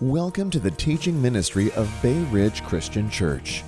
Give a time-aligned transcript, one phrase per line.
[0.00, 3.62] Welcome to the teaching ministry of Bay Ridge Christian Church.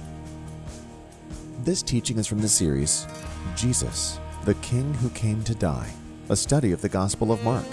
[1.61, 3.07] This teaching is from the series
[3.55, 5.89] Jesus, the King Who Came to Die,
[6.29, 7.65] a study of the Gospel of Mark.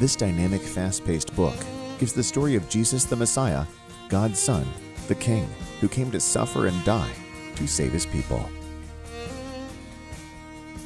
[0.00, 1.54] This dynamic, fast paced book
[2.00, 3.64] gives the story of Jesus the Messiah,
[4.08, 4.66] God's Son,
[5.06, 5.48] the King,
[5.80, 7.12] who came to suffer and die
[7.54, 8.50] to save his people.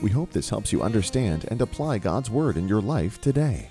[0.02, 3.70] We hope this helps you understand and apply God's Word in your life today.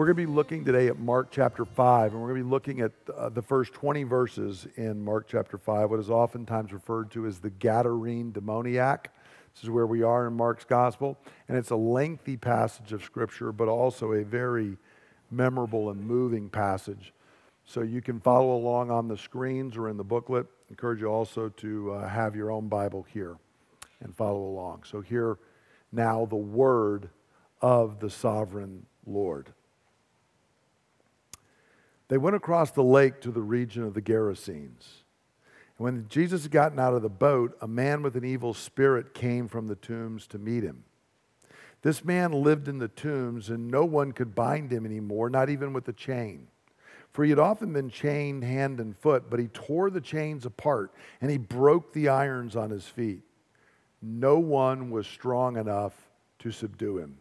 [0.00, 2.50] We're going to be looking today at Mark chapter 5, and we're going to be
[2.50, 7.10] looking at uh, the first 20 verses in Mark chapter 5, what is oftentimes referred
[7.10, 9.12] to as the Gadarene demoniac.
[9.52, 11.18] This is where we are in Mark's gospel,
[11.48, 14.78] and it's a lengthy passage of scripture, but also a very
[15.30, 17.12] memorable and moving passage.
[17.66, 20.46] So you can follow along on the screens or in the booklet.
[20.46, 23.36] I encourage you also to uh, have your own Bible here
[24.02, 24.84] and follow along.
[24.84, 25.36] So, here
[25.92, 27.10] now the word
[27.60, 29.52] of the sovereign Lord.
[32.10, 35.04] They went across the lake to the region of the Gerasenes.
[35.78, 39.14] And when Jesus had gotten out of the boat, a man with an evil spirit
[39.14, 40.82] came from the tombs to meet him.
[41.82, 45.72] This man lived in the tombs, and no one could bind him anymore, not even
[45.72, 46.48] with a chain.
[47.12, 50.92] For he had often been chained hand and foot, but he tore the chains apart
[51.20, 53.22] and he broke the irons on his feet.
[54.02, 55.94] No one was strong enough
[56.40, 57.18] to subdue him.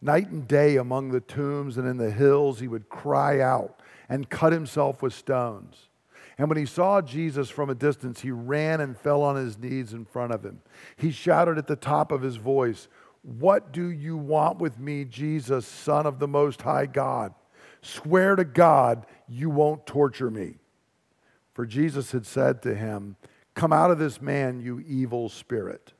[0.00, 4.30] Night and day among the tombs and in the hills, he would cry out and
[4.30, 5.88] cut himself with stones.
[6.38, 9.92] And when he saw Jesus from a distance, he ran and fell on his knees
[9.92, 10.60] in front of him.
[10.96, 12.86] He shouted at the top of his voice,
[13.22, 17.34] What do you want with me, Jesus, Son of the Most High God?
[17.82, 20.54] Swear to God you won't torture me.
[21.54, 23.16] For Jesus had said to him,
[23.54, 25.92] Come out of this man, you evil spirit.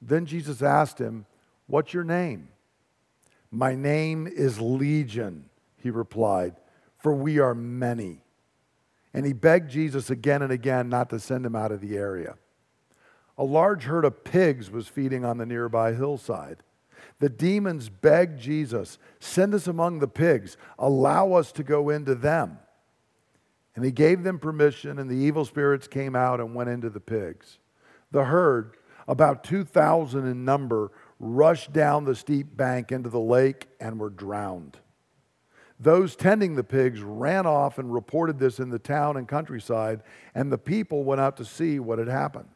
[0.00, 1.26] Then Jesus asked him,
[1.70, 2.48] What's your name?
[3.52, 6.56] My name is Legion, he replied,
[6.98, 8.22] for we are many.
[9.14, 12.34] And he begged Jesus again and again not to send him out of the area.
[13.38, 16.64] A large herd of pigs was feeding on the nearby hillside.
[17.20, 22.58] The demons begged Jesus, Send us among the pigs, allow us to go into them.
[23.76, 27.00] And he gave them permission, and the evil spirits came out and went into the
[27.00, 27.58] pigs.
[28.10, 34.00] The herd, about 2,000 in number, rushed down the steep bank into the lake and
[34.00, 34.78] were drowned.
[35.78, 40.02] Those tending the pigs ran off and reported this in the town and countryside,
[40.34, 42.48] and the people went out to see what had happened.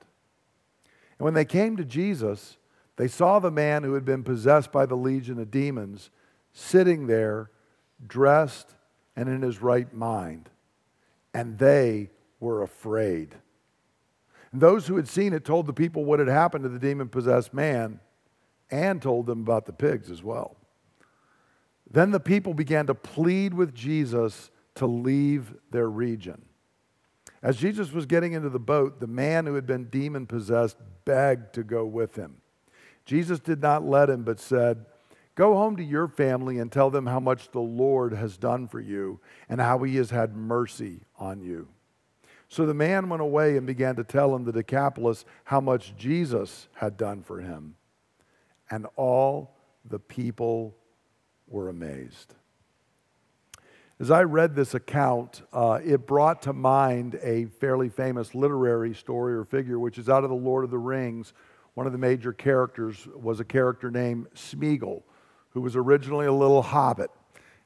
[1.19, 2.57] And when they came to Jesus,
[2.97, 6.11] they saw the man who had been possessed by the legion of demons
[6.53, 7.51] sitting there,
[8.07, 8.75] dressed
[9.17, 10.49] and in his right mind,
[11.33, 12.11] and they
[12.41, 13.35] were afraid.
[14.53, 17.09] And those who had seen it told the people what had happened to the demon
[17.09, 18.01] possessed man
[18.75, 20.57] and told them about the pigs as well.
[21.89, 26.45] Then the people began to plead with Jesus to leave their region.
[27.41, 31.55] As Jesus was getting into the boat, the man who had been demon possessed begged
[31.55, 32.39] to go with him.
[33.05, 34.87] Jesus did not let him, but said,
[35.37, 38.81] Go home to your family and tell them how much the Lord has done for
[38.81, 41.69] you and how he has had mercy on you.
[42.49, 46.69] So the man went away and began to tell in the Decapolis how much Jesus
[46.75, 47.75] had done for him
[48.71, 50.75] and all the people
[51.47, 52.35] were amazed.
[54.01, 59.35] As I read this account, uh, it brought to mind a fairly famous literary story
[59.35, 61.33] or figure, which is out of The Lord of the Rings.
[61.75, 65.03] One of the major characters was a character named Smeagol,
[65.51, 67.11] who was originally a little hobbit.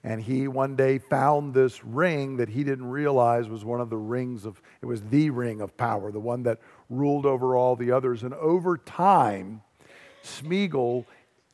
[0.05, 3.97] And he one day found this ring that he didn't realize was one of the
[3.97, 7.91] rings of, it was the ring of power, the one that ruled over all the
[7.91, 8.23] others.
[8.23, 9.63] And over time,
[10.29, 11.07] Smeagol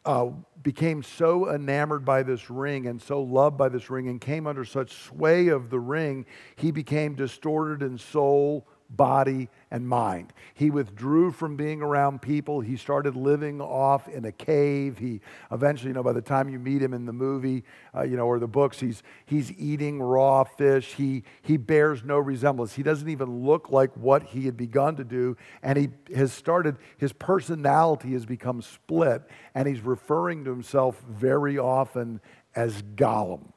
[0.05, 0.29] uh,
[0.63, 4.65] became so enamored by this ring and so loved by this ring and came under
[4.65, 6.27] such sway of the ring,
[6.57, 10.33] he became distorted in soul, body, and mind.
[10.55, 12.61] He withdrew from being around people.
[12.61, 14.99] He started living off in a cave.
[14.99, 18.17] He eventually, you know, by the time you meet him in the movie, uh, you
[18.17, 20.95] know, or the books, he's, he's eating raw fish.
[20.95, 22.75] He, he bears no resemblance.
[22.75, 25.37] He doesn't even look like what he had begun to do.
[25.63, 29.23] And he has started, his personality has become split.
[29.55, 32.21] And he's referring to himself very often
[32.55, 33.53] as Gollum.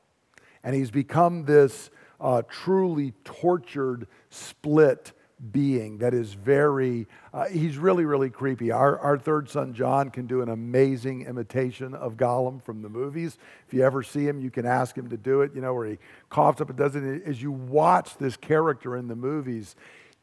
[0.63, 5.13] And he's become this uh, truly tortured, split
[5.51, 8.71] being that is very, uh, he's really, really creepy.
[8.71, 13.37] Our, our third son, John, can do an amazing imitation of Gollum from the movies.
[13.67, 15.87] If you ever see him, you can ask him to do it, you know, where
[15.87, 15.97] he
[16.29, 17.23] coughs up and does it.
[17.23, 19.75] As you watch this character in the movies,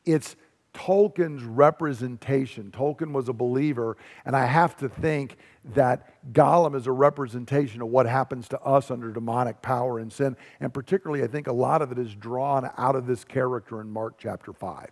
[0.05, 0.37] it's
[0.75, 2.73] Tolkien's representation.
[2.73, 3.97] Tolkien was a believer,
[4.27, 5.37] and I have to think
[5.75, 10.37] that Gollum is a representation of what happens to us under demonic power and sin.
[10.61, 13.89] And particularly, I think a lot of it is drawn out of this character in
[13.89, 14.91] Mark chapter 5.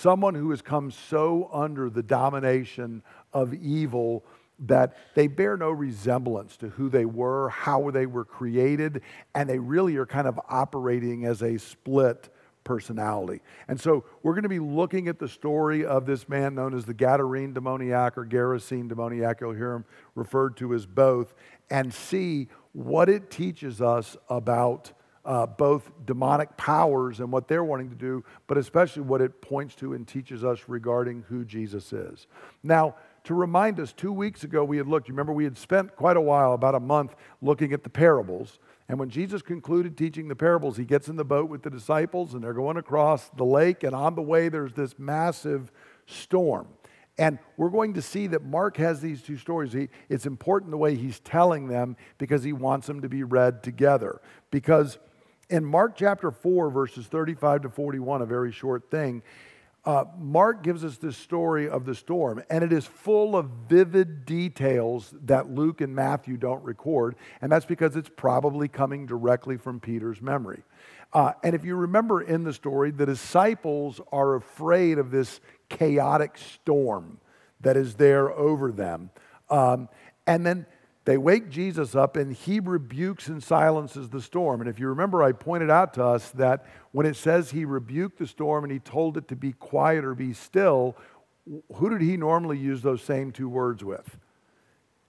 [0.00, 3.02] Someone who has come so under the domination
[3.32, 4.24] of evil
[4.60, 9.02] that they bear no resemblance to who they were, how they were created,
[9.34, 12.28] and they really are kind of operating as a split
[12.62, 13.40] personality.
[13.66, 16.84] And so we're going to be looking at the story of this man known as
[16.84, 19.40] the Gadarene demoniac or Gerasene demoniac.
[19.40, 19.84] You'll hear him
[20.14, 21.34] referred to as both,
[21.70, 24.92] and see what it teaches us about.
[25.28, 29.74] Uh, both demonic powers and what they're wanting to do, but especially what it points
[29.74, 32.26] to and teaches us regarding who Jesus is.
[32.62, 32.94] Now,
[33.24, 36.16] to remind us, two weeks ago we had looked, you remember we had spent quite
[36.16, 38.58] a while, about a month, looking at the parables.
[38.88, 42.32] And when Jesus concluded teaching the parables, he gets in the boat with the disciples
[42.32, 43.82] and they're going across the lake.
[43.82, 45.70] And on the way, there's this massive
[46.06, 46.68] storm.
[47.18, 49.74] And we're going to see that Mark has these two stories.
[49.74, 53.62] He, it's important the way he's telling them because he wants them to be read
[53.62, 54.22] together.
[54.50, 54.98] Because
[55.50, 59.22] in Mark chapter 4, verses 35 to 41, a very short thing,
[59.84, 64.26] uh, Mark gives us this story of the storm, and it is full of vivid
[64.26, 69.80] details that Luke and Matthew don't record, and that's because it's probably coming directly from
[69.80, 70.62] Peter's memory.
[71.12, 75.40] Uh, and if you remember in the story, the disciples are afraid of this
[75.70, 77.18] chaotic storm
[77.60, 79.10] that is there over them.
[79.48, 79.88] Um,
[80.26, 80.66] and then
[81.08, 84.60] they wake Jesus up and he rebukes and silences the storm.
[84.60, 88.18] And if you remember, I pointed out to us that when it says he rebuked
[88.18, 90.98] the storm and he told it to be quiet or be still,
[91.76, 94.18] who did he normally use those same two words with?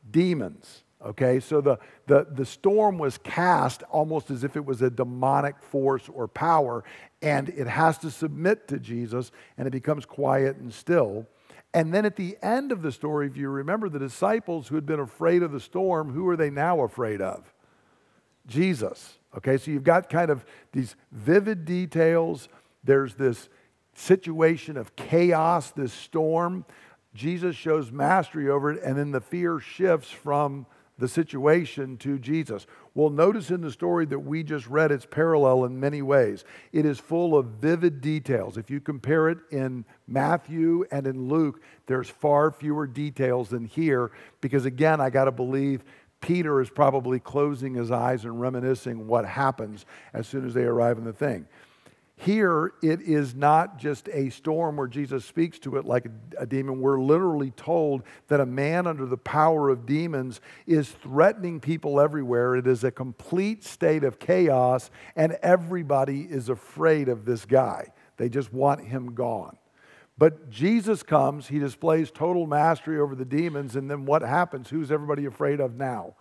[0.09, 0.85] Demons.
[1.05, 5.61] Okay, so the, the, the storm was cast almost as if it was a demonic
[5.61, 6.85] force or power,
[7.21, 11.27] and it has to submit to Jesus, and it becomes quiet and still.
[11.73, 14.85] And then at the end of the story, if you remember the disciples who had
[14.85, 17.53] been afraid of the storm, who are they now afraid of?
[18.47, 19.19] Jesus.
[19.37, 22.49] Okay, so you've got kind of these vivid details.
[22.83, 23.49] There's this
[23.93, 26.65] situation of chaos, this storm.
[27.13, 30.65] Jesus shows mastery over it, and then the fear shifts from
[30.97, 32.65] the situation to Jesus.
[32.99, 36.43] Well, notice in the story that we just read, it's parallel in many ways.
[36.73, 38.57] It is full of vivid details.
[38.57, 44.11] If you compare it in Matthew and in Luke, there's far fewer details than here,
[44.41, 45.85] because again, I got to believe
[46.19, 50.97] Peter is probably closing his eyes and reminiscing what happens as soon as they arrive
[50.97, 51.47] in the thing.
[52.21, 56.05] Here, it is not just a storm where Jesus speaks to it like
[56.37, 56.81] a, demon.
[56.81, 62.57] We're literally told that a man under the power of demons is threatening people everywhere.
[62.57, 67.93] It is a complete state of chaos, and everybody is afraid of this guy.
[68.17, 69.57] They just want him gone.
[70.17, 74.69] But Jesus comes, he displays total mastery over the demons, and then what happens?
[74.69, 76.15] Who's everybody afraid of now?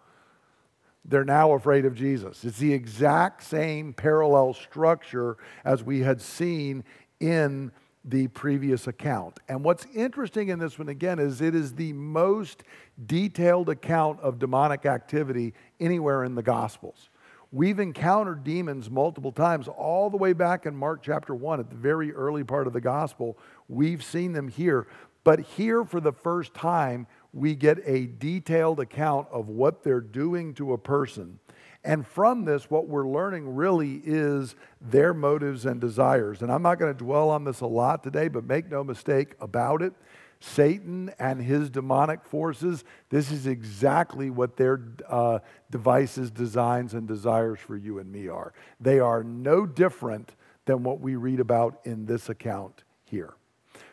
[1.04, 2.44] They're now afraid of Jesus.
[2.44, 6.84] It's the exact same parallel structure as we had seen
[7.20, 7.72] in
[8.04, 9.38] the previous account.
[9.48, 12.62] And what's interesting in this one again is it is the most
[13.06, 17.10] detailed account of demonic activity anywhere in the Gospels.
[17.50, 21.76] We've encountered demons multiple times, all the way back in Mark chapter 1, at the
[21.76, 23.38] very early part of the Gospel.
[23.68, 24.86] We've seen them here.
[25.24, 30.54] But here, for the first time, we get a detailed account of what they're doing
[30.54, 31.38] to a person.
[31.84, 36.42] And from this, what we're learning really is their motives and desires.
[36.42, 39.34] And I'm not going to dwell on this a lot today, but make no mistake
[39.40, 39.92] about it.
[40.40, 47.58] Satan and his demonic forces, this is exactly what their uh, devices, designs, and desires
[47.58, 48.52] for you and me are.
[48.80, 53.34] They are no different than what we read about in this account here.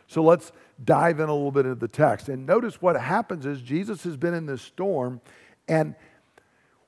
[0.07, 0.51] So let's
[0.83, 2.29] dive in a little bit into the text.
[2.29, 5.21] And notice what happens is Jesus has been in this storm,
[5.67, 5.95] and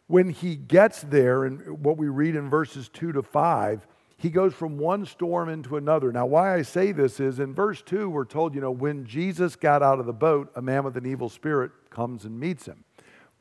[0.08, 4.54] when he gets there, and what we read in verses 2 to 5, he goes
[4.54, 6.12] from one storm into another.
[6.12, 9.56] Now, why I say this is in verse 2, we're told, you know, when Jesus
[9.56, 12.84] got out of the boat, a man with an evil spirit comes and meets him.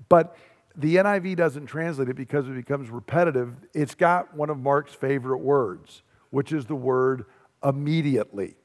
[0.08, 0.36] But
[0.76, 3.56] the NIV doesn't translate it because it becomes repetitive.
[3.72, 7.24] It's got one of Mark's favorite words, which is the word
[7.64, 8.56] immediately.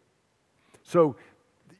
[0.83, 1.15] So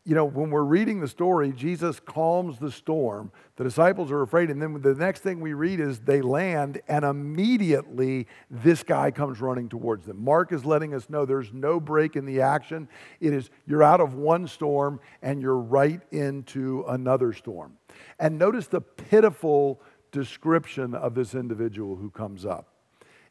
[0.03, 3.31] you know, when we're reading the story, Jesus calms the storm.
[3.55, 4.49] The disciples are afraid.
[4.49, 9.39] And then the next thing we read is they land, and immediately this guy comes
[9.41, 10.23] running towards them.
[10.23, 12.89] Mark is letting us know there's no break in the action.
[13.19, 17.77] It is, you're out of one storm and you're right into another storm.
[18.17, 19.81] And notice the pitiful
[20.11, 22.69] description of this individual who comes up.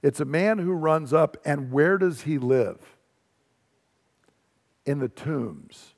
[0.03, 2.97] It's a man who runs up, and where does he live?
[4.87, 5.95] In the tombs.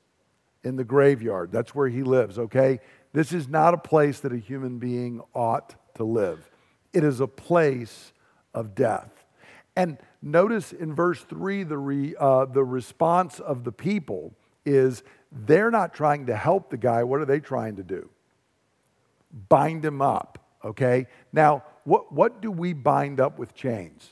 [0.63, 1.51] In the graveyard.
[1.51, 2.79] That's where he lives, okay?
[3.11, 6.49] This is not a place that a human being ought to live.
[6.93, 8.13] It is a place
[8.53, 9.09] of death.
[9.75, 14.33] And notice in verse 3, the, re, uh, the response of the people
[14.65, 17.03] is they're not trying to help the guy.
[17.03, 18.09] What are they trying to do?
[19.49, 21.07] Bind him up, okay?
[21.31, 24.09] Now, what, what do we bind up with chains?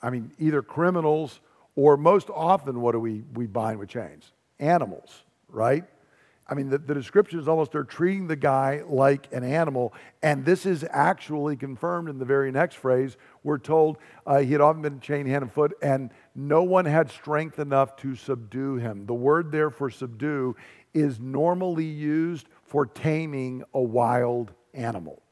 [0.00, 1.40] I mean, either criminals
[1.76, 4.32] or most often, what do we, we bind with chains?
[4.58, 5.84] Animals, right?
[6.46, 9.94] I mean, the, the description is almost they're treating the guy like an animal.
[10.22, 13.16] And this is actually confirmed in the very next phrase.
[13.42, 17.10] We're told uh, he had often been chained hand and foot, and no one had
[17.10, 19.06] strength enough to subdue him.
[19.06, 20.54] The word there for subdue
[20.92, 25.23] is normally used for taming a wild animal.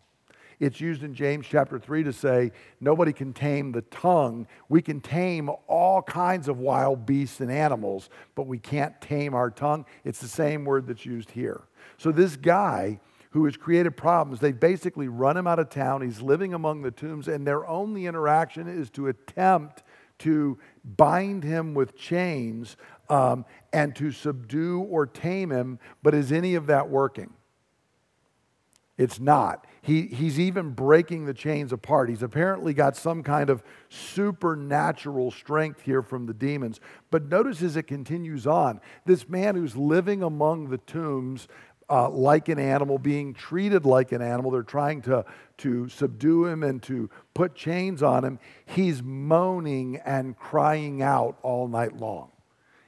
[0.60, 4.46] It's used in James chapter 3 to say, nobody can tame the tongue.
[4.68, 9.50] We can tame all kinds of wild beasts and animals, but we can't tame our
[9.50, 9.84] tongue.
[10.04, 11.62] It's the same word that's used here.
[11.98, 16.02] So this guy who has created problems, they basically run him out of town.
[16.02, 19.82] He's living among the tombs, and their only interaction is to attempt
[20.18, 22.76] to bind him with chains
[23.08, 25.78] um, and to subdue or tame him.
[26.02, 27.32] But is any of that working?
[28.98, 29.66] It's not.
[29.80, 32.08] He, he's even breaking the chains apart.
[32.08, 36.78] He's apparently got some kind of supernatural strength here from the demons.
[37.10, 41.48] But notice as it continues on, this man who's living among the tombs
[41.90, 45.24] uh, like an animal, being treated like an animal, they're trying to,
[45.58, 48.38] to subdue him and to put chains on him.
[48.64, 52.30] He's moaning and crying out all night long.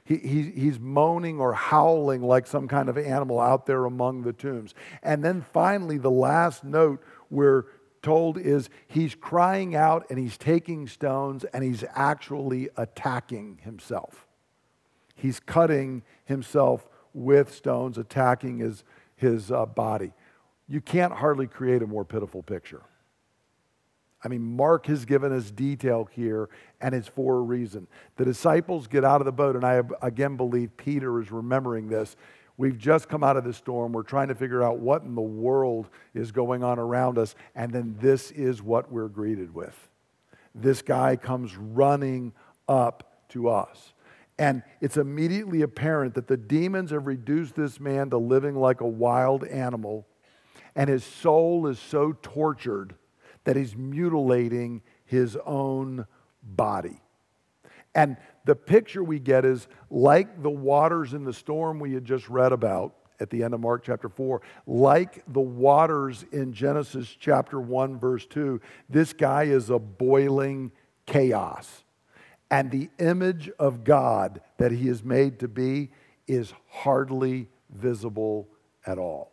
[0.05, 4.33] He, he, he's moaning or howling like some kind of animal out there among the
[4.33, 4.75] tombs.
[5.01, 7.65] And then finally, the last note we're
[8.03, 14.27] told is he's crying out and he's taking stones and he's actually attacking himself.
[15.15, 18.83] He's cutting himself with stones, attacking his,
[19.15, 20.13] his uh, body.
[20.67, 22.83] You can't hardly create a more pitiful picture.
[24.25, 26.49] I mean, Mark has given us detail here,
[26.81, 27.85] and it's for a reason.
[28.15, 32.15] The disciples get out of the boat, and I again believe Peter is remembering this.
[32.57, 33.93] We've just come out of the storm.
[33.93, 37.71] We're trying to figure out what in the world is going on around us, and
[37.71, 39.77] then this is what we're greeted with.
[40.55, 42.33] This guy comes running
[42.67, 43.93] up to us.
[44.39, 48.87] And it's immediately apparent that the demons have reduced this man to living like a
[48.87, 50.07] wild animal,
[50.75, 52.95] and his soul is so tortured
[53.45, 56.05] that he's mutilating his own
[56.43, 56.99] body.
[57.95, 62.27] And the picture we get is like the waters in the storm we had just
[62.29, 67.59] read about at the end of Mark chapter 4, like the waters in Genesis chapter
[67.59, 68.59] 1, verse 2,
[68.89, 70.71] this guy is a boiling
[71.05, 71.83] chaos.
[72.51, 75.91] And the image of God that he is made to be
[76.27, 78.49] is hardly visible
[78.85, 79.31] at all.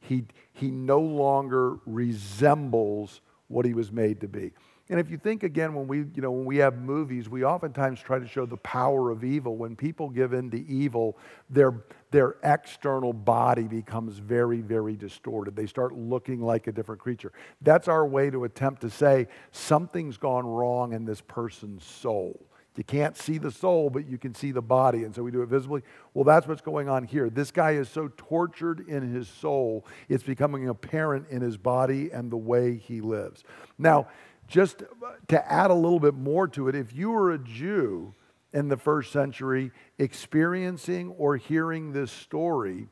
[0.00, 0.24] He,
[0.58, 4.52] he no longer resembles what he was made to be.
[4.90, 8.00] And if you think again, when we, you know, when we have movies, we oftentimes
[8.00, 9.56] try to show the power of evil.
[9.56, 11.18] When people give in to evil,
[11.50, 15.54] their, their external body becomes very, very distorted.
[15.54, 17.32] They start looking like a different creature.
[17.60, 22.47] That's our way to attempt to say something's gone wrong in this person's soul.
[22.78, 25.02] You can't see the soul, but you can see the body.
[25.02, 25.82] And so we do it visibly.
[26.14, 27.28] Well, that's what's going on here.
[27.28, 32.30] This guy is so tortured in his soul, it's becoming apparent in his body and
[32.30, 33.42] the way he lives.
[33.78, 34.06] Now,
[34.46, 34.84] just
[35.26, 38.14] to add a little bit more to it, if you were a Jew
[38.52, 42.86] in the first century experiencing or hearing this story,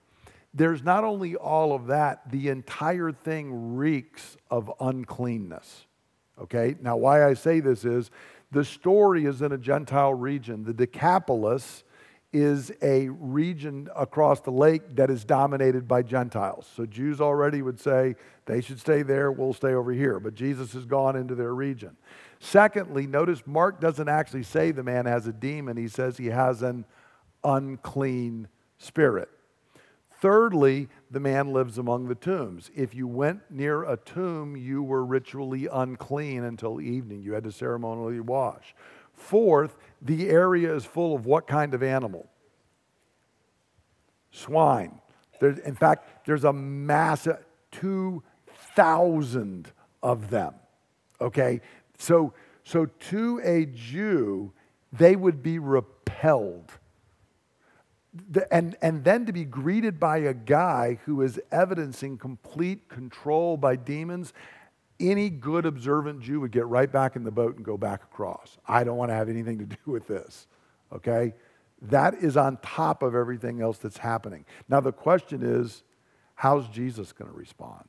[0.52, 5.87] there's not only all of that, the entire thing reeks of uncleanness.
[6.43, 6.75] Okay?
[6.81, 8.11] Now, why I say this is
[8.50, 10.65] the story is in a Gentile region.
[10.65, 11.85] The Decapolis
[12.33, 16.69] is a region across the lake that is dominated by Gentiles.
[16.76, 20.21] So Jews already would say they should stay there, we'll stay over here.
[20.21, 21.97] But Jesus has gone into their region.
[22.38, 26.62] Secondly, notice Mark doesn't actually say the man has a demon, he says he has
[26.62, 26.85] an
[27.43, 28.49] unclean
[28.79, 29.31] spirit.
[30.21, 32.71] Thirdly, the man lives among the tombs.
[32.75, 37.23] If you went near a tomb, you were ritually unclean until evening.
[37.23, 38.75] You had to ceremonially wash.
[39.13, 42.29] Fourth, the area is full of what kind of animal?
[44.31, 45.01] Swine.
[45.41, 49.73] In fact, there's a massive 2,000
[50.03, 50.55] of them.
[51.21, 51.61] Okay?
[51.99, 52.33] So,
[52.65, 54.53] so to a Jew,
[54.93, 56.73] they would be repelled
[58.50, 63.76] and, and then to be greeted by a guy who is evidencing complete control by
[63.76, 64.32] demons,
[64.99, 68.58] any good observant Jew would get right back in the boat and go back across.
[68.66, 70.46] I don't want to have anything to do with this.
[70.92, 71.35] Okay?
[71.82, 74.44] That is on top of everything else that's happening.
[74.68, 75.82] Now, the question is
[76.35, 77.88] how's Jesus going to respond?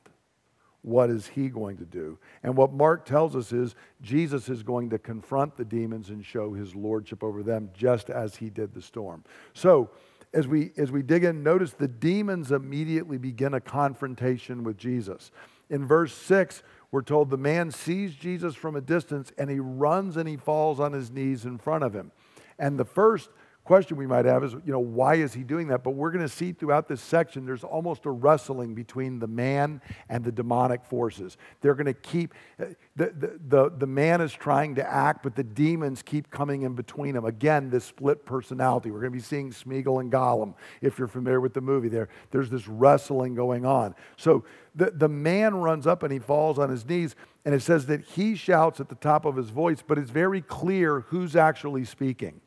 [0.82, 2.18] What is he going to do?
[2.42, 6.52] And what Mark tells us is Jesus is going to confront the demons and show
[6.52, 9.24] his lordship over them, just as he did the storm.
[9.54, 9.90] So,
[10.32, 15.30] as we, as we dig in, notice the demons immediately begin a confrontation with Jesus.
[15.70, 20.16] In verse 6, we're told the man sees Jesus from a distance and he runs
[20.16, 22.12] and he falls on his knees in front of him.
[22.58, 23.30] And the first
[23.68, 25.84] question we might have is, you know, why is he doing that?
[25.84, 29.82] But we're going to see throughout this section, there's almost a wrestling between the man
[30.08, 31.36] and the demonic forces.
[31.60, 35.36] They're going to keep, uh, the, the, the, the man is trying to act, but
[35.36, 37.26] the demons keep coming in between them.
[37.26, 38.90] Again, this split personality.
[38.90, 42.08] We're going to be seeing Smeagol and Gollum, if you're familiar with the movie there.
[42.30, 43.94] There's this wrestling going on.
[44.16, 44.44] So
[44.74, 48.00] the, the man runs up and he falls on his knees, and it says that
[48.00, 52.40] he shouts at the top of his voice, but it's very clear who's actually speaking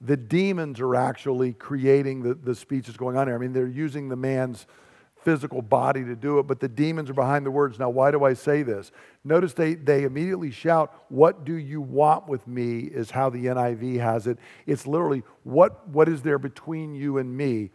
[0.00, 3.36] the demons are actually creating the, the speech that's going on here.
[3.36, 4.66] I mean, they're using the man's
[5.22, 7.78] physical body to do it, but the demons are behind the words.
[7.78, 8.90] Now, why do I say this?
[9.24, 12.80] Notice they, they immediately shout, What do you want with me?
[12.80, 14.38] is how the NIV has it.
[14.66, 17.70] It's literally, What, what is there between you and me?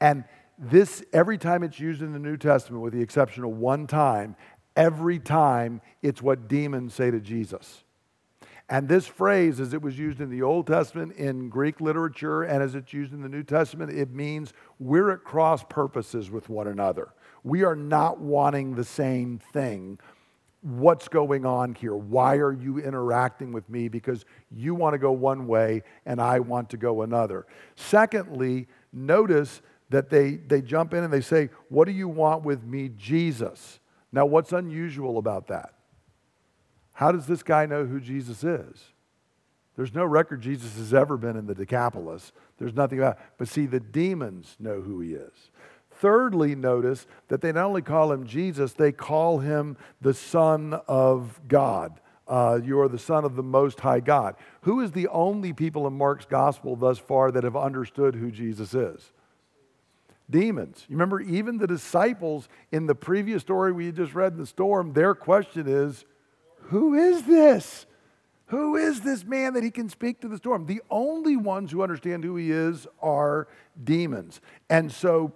[0.00, 0.24] And
[0.58, 4.36] this, every time it's used in the New Testament, with the exception of one time,
[4.76, 7.84] every time it's what demons say to Jesus.
[8.70, 12.62] And this phrase, as it was used in the Old Testament, in Greek literature, and
[12.62, 16.68] as it's used in the New Testament, it means we're at cross purposes with one
[16.68, 17.08] another.
[17.42, 19.98] We are not wanting the same thing.
[20.62, 21.96] What's going on here?
[21.96, 23.88] Why are you interacting with me?
[23.88, 27.46] Because you want to go one way and I want to go another.
[27.74, 32.62] Secondly, notice that they, they jump in and they say, What do you want with
[32.62, 33.80] me, Jesus?
[34.12, 35.74] Now, what's unusual about that?
[37.00, 38.92] How does this guy know who Jesus is?
[39.74, 42.30] There's no record Jesus has ever been in the Decapolis.
[42.58, 45.32] There's nothing about But see, the demons know who he is.
[45.92, 51.40] Thirdly, notice that they not only call him Jesus, they call him the Son of
[51.48, 51.98] God.
[52.28, 54.34] Uh, you are the Son of the Most High God.
[54.60, 58.74] Who is the only people in Mark's gospel thus far that have understood who Jesus
[58.74, 59.10] is?
[60.28, 60.84] Demons.
[60.86, 64.92] You remember, even the disciples in the previous story we just read in the storm,
[64.92, 66.04] their question is,
[66.70, 67.86] who is this?
[68.46, 70.66] Who is this man that he can speak to the storm?
[70.66, 73.48] The only ones who understand who he is are
[73.82, 74.40] demons.
[74.68, 75.32] And so,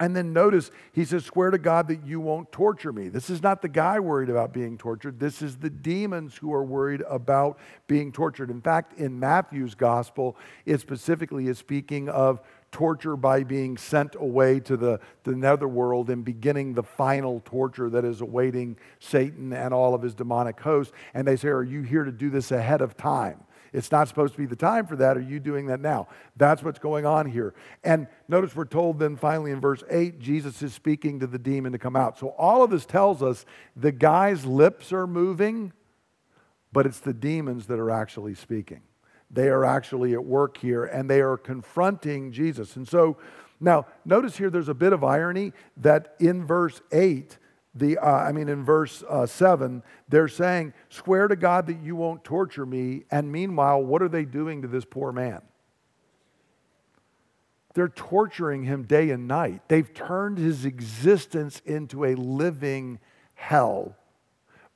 [0.00, 3.08] and then notice he says, Swear to God that you won't torture me.
[3.08, 5.20] This is not the guy worried about being tortured.
[5.20, 8.50] This is the demons who are worried about being tortured.
[8.50, 12.40] In fact, in Matthew's gospel, it specifically is speaking of
[12.72, 18.04] torture by being sent away to the, the netherworld and beginning the final torture that
[18.04, 20.92] is awaiting Satan and all of his demonic hosts.
[21.14, 23.40] And they say, Are you here to do this ahead of time?
[23.72, 25.16] It's not supposed to be the time for that.
[25.16, 26.08] Are you doing that now?
[26.36, 27.54] That's what's going on here.
[27.84, 31.72] And notice we're told then finally in verse 8, Jesus is speaking to the demon
[31.72, 32.18] to come out.
[32.18, 35.72] So all of this tells us the guy's lips are moving,
[36.72, 38.80] but it's the demons that are actually speaking
[39.30, 42.76] they are actually at work here and they are confronting Jesus.
[42.76, 43.16] And so
[43.60, 47.38] now notice here there's a bit of irony that in verse 8,
[47.74, 51.94] the, uh, I mean, in verse uh, 7, they're saying, Swear to God that you
[51.94, 53.04] won't torture me.
[53.10, 55.42] And meanwhile, what are they doing to this poor man?
[57.74, 59.60] They're torturing him day and night.
[59.68, 62.98] They've turned his existence into a living
[63.34, 63.94] hell.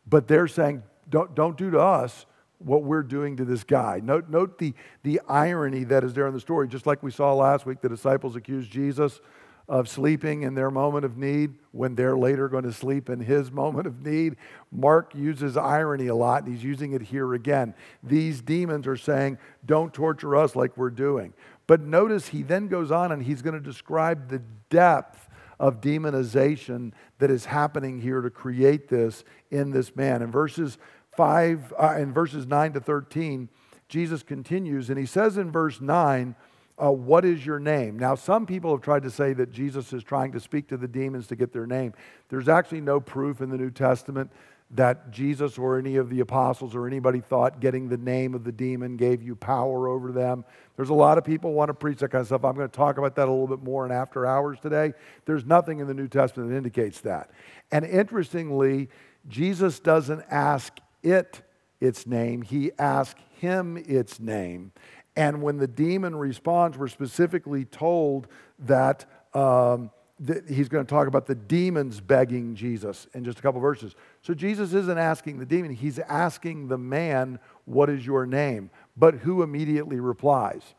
[0.06, 2.26] But they're saying, Don't, don't do to us
[2.61, 4.01] what we're doing to this guy.
[4.03, 6.68] Note, note the, the irony that is there in the story.
[6.68, 9.20] Just like we saw last week, the disciples accused Jesus
[9.68, 13.51] of sleeping in their moment of need when they're later going to sleep in his
[13.53, 14.37] moment of need.
[14.70, 17.75] Mark uses irony a lot, and he's using it here again.
[18.03, 21.33] These demons are saying, Don't torture us like we're doing.
[21.66, 25.29] But notice he then goes on and he's going to describe the depth
[25.61, 30.20] of demonization that is happening here to create this in this man.
[30.20, 30.79] In verses
[31.12, 33.49] 5, uh, in verses 9 to 13,
[33.88, 36.35] Jesus continues, and he says in verse 9,
[36.83, 37.99] uh, What is your name?
[37.99, 40.88] Now, some people have tried to say that Jesus is trying to speak to the
[40.88, 41.92] demons to get their name.
[42.29, 44.31] There's actually no proof in the New Testament
[44.73, 48.53] that Jesus or any of the apostles or anybody thought getting the name of the
[48.53, 50.44] demon gave you power over them.
[50.77, 52.44] There's a lot of people want to preach that kind of stuff.
[52.44, 54.92] I'm going to talk about that a little bit more in after hours today.
[55.25, 57.31] There's nothing in the New Testament that indicates that.
[57.73, 58.88] And interestingly,
[59.29, 61.42] Jesus doesn't ask it
[61.80, 64.72] its name, he asked him its name.
[65.16, 68.28] And when the demon responds, we're specifically told
[68.60, 73.42] that, um, that he's going to talk about the demons begging Jesus in just a
[73.42, 73.94] couple verses.
[74.22, 78.70] So Jesus isn't asking the demon, he's asking the man, What is your name?
[78.96, 80.74] But who immediately replies?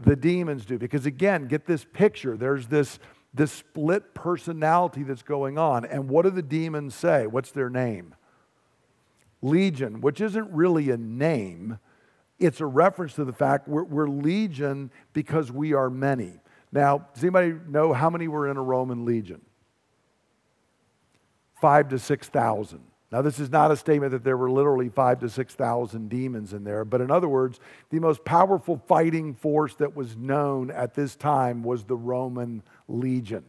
[0.00, 0.78] the demons do.
[0.78, 2.36] Because again, get this picture.
[2.36, 2.98] There's this,
[3.34, 5.84] this split personality that's going on.
[5.84, 7.26] And what do the demons say?
[7.26, 8.14] What's their name?
[9.42, 11.78] Legion, which isn't really a name,
[12.38, 16.32] it's a reference to the fact we're, we're legion because we are many.
[16.72, 19.42] Now, does anybody know how many were in a Roman legion?
[21.60, 22.80] Five to 6,000.
[23.12, 26.64] Now, this is not a statement that there were literally five to 6,000 demons in
[26.64, 31.14] there, but in other words, the most powerful fighting force that was known at this
[31.14, 33.44] time was the Roman legion.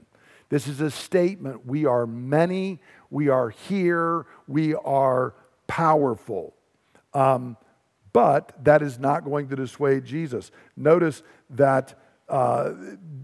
[0.49, 5.34] This is a statement we are many, we are here, we are
[5.67, 6.54] powerful.
[7.13, 7.58] Um,
[8.12, 10.52] but that is not going to dissuade Jesus.
[10.76, 11.99] Notice that
[12.30, 12.71] uh,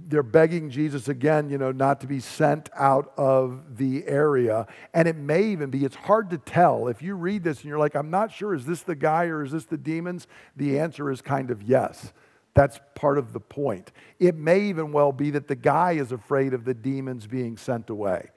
[0.08, 4.67] they're begging Jesus again, you know, not to be sent out of the area.
[4.93, 6.88] And it may even be, it's hard to tell.
[6.88, 9.43] If you read this and you're like, I'm not sure, is this the guy or
[9.43, 10.28] is this the demons?
[10.56, 12.12] The answer is kind of yes.
[12.56, 13.91] That's part of the point.
[14.19, 17.89] It may even well be that the guy is afraid of the demons being sent
[17.89, 18.32] away,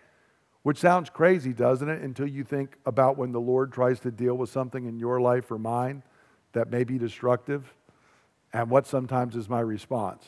[0.62, 2.02] which sounds crazy, doesn't it?
[2.02, 5.50] Until you think about when the Lord tries to deal with something in your life
[5.50, 6.02] or mine
[6.52, 7.74] that may be destructive.
[8.52, 10.26] And what sometimes is my response?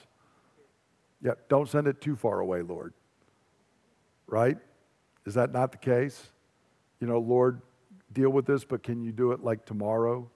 [1.22, 2.94] Yeah, don't send it too far away, Lord.
[4.26, 4.58] Right?
[5.24, 6.30] Is that not the case?
[7.00, 7.60] You know, Lord,
[8.12, 10.30] deal with this, but can you do it like tomorrow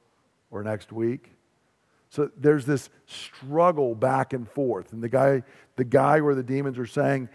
[0.51, 1.33] or next week?
[2.11, 4.93] So there's this struggle back and forth.
[4.93, 5.43] And the guy,
[5.77, 7.29] the guy where the demons are saying,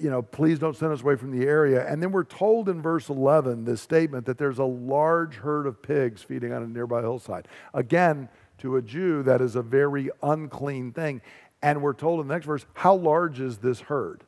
[0.00, 1.84] you know, please don't send us away from the area.
[1.86, 5.82] And then we're told in verse 11 this statement that there's a large herd of
[5.82, 7.48] pigs feeding on a nearby hillside.
[7.74, 11.22] Again, to a Jew, that is a very unclean thing.
[11.62, 14.22] And we're told in the next verse, how large is this herd?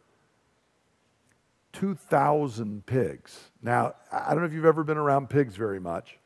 [1.74, 3.50] 2,000 pigs.
[3.62, 6.18] Now, I don't know if you've ever been around pigs very much.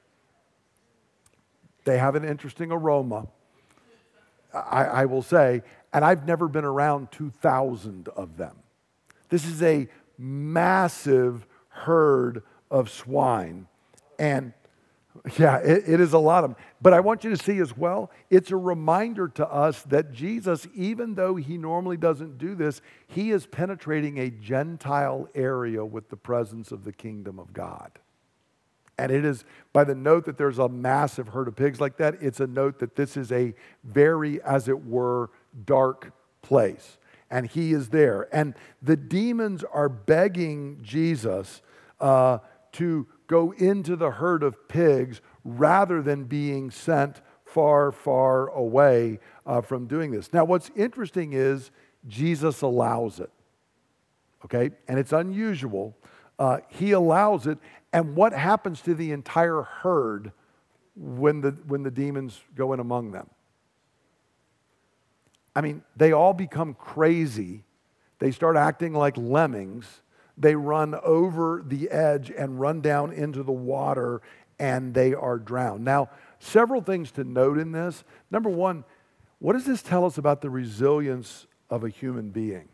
[1.85, 3.29] They have an interesting aroma,
[4.71, 8.57] I, I will say, and I've never been around 2,000 of them.
[9.29, 9.89] This is a
[10.19, 13.67] massive herd of swine.
[14.19, 14.53] And
[15.39, 16.57] yeah, it, it is a lot of them.
[16.81, 20.67] But I want you to see as well, it's a reminder to us that Jesus,
[20.75, 26.17] even though he normally doesn't do this, he is penetrating a Gentile area with the
[26.17, 27.99] presence of the kingdom of God.
[28.99, 32.17] And it is by the note that there's a massive herd of pigs like that,
[32.23, 33.55] it's a note that this is a
[33.85, 35.31] very, as it were,
[35.65, 36.99] dark place.
[37.31, 38.29] And he is there.
[38.33, 41.61] And the demons are begging Jesus
[42.01, 42.39] uh,
[42.73, 49.61] to go into the herd of pigs rather than being sent far, far away uh,
[49.61, 50.33] from doing this.
[50.33, 51.71] Now, what's interesting is
[52.07, 53.31] Jesus allows it,
[54.45, 54.71] okay?
[54.89, 55.97] And it's unusual.
[56.39, 57.59] Uh, he allows it.
[57.97, 60.33] And what happens to the entire herd
[60.95, 63.29] when the, when the demons go in among them?
[65.57, 67.65] I mean, they all become crazy.
[68.19, 70.03] They start acting like lemmings
[70.37, 74.21] they run over the edge and run down into the water
[74.59, 75.85] and they are drowned.
[75.85, 78.05] Now, several things to note in this.
[78.31, 78.85] Number one,
[79.39, 82.69] what does this tell us about the resilience of a human being?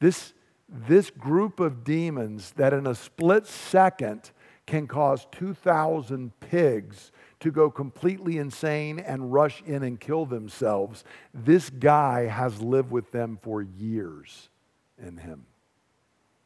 [0.00, 0.32] This,
[0.68, 4.30] this group of demons that in a split second
[4.66, 11.04] can cause 2,000 pigs to go completely insane and rush in and kill themselves.
[11.34, 14.48] This guy has lived with them for years
[14.98, 15.44] in him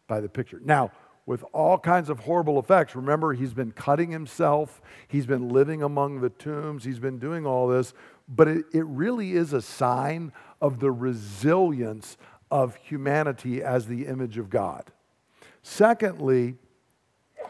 [0.09, 0.61] by the picture.
[0.65, 0.91] Now,
[1.29, 2.97] with all kinds of horrible effects.
[2.97, 7.69] Remember, he's been cutting himself, he's been living among the tombs, he's been doing all
[7.69, 7.93] this,
[8.27, 12.17] but it, it really is a sign of the resilience
[12.51, 14.91] of humanity as the image of God.
[15.63, 16.57] Secondly,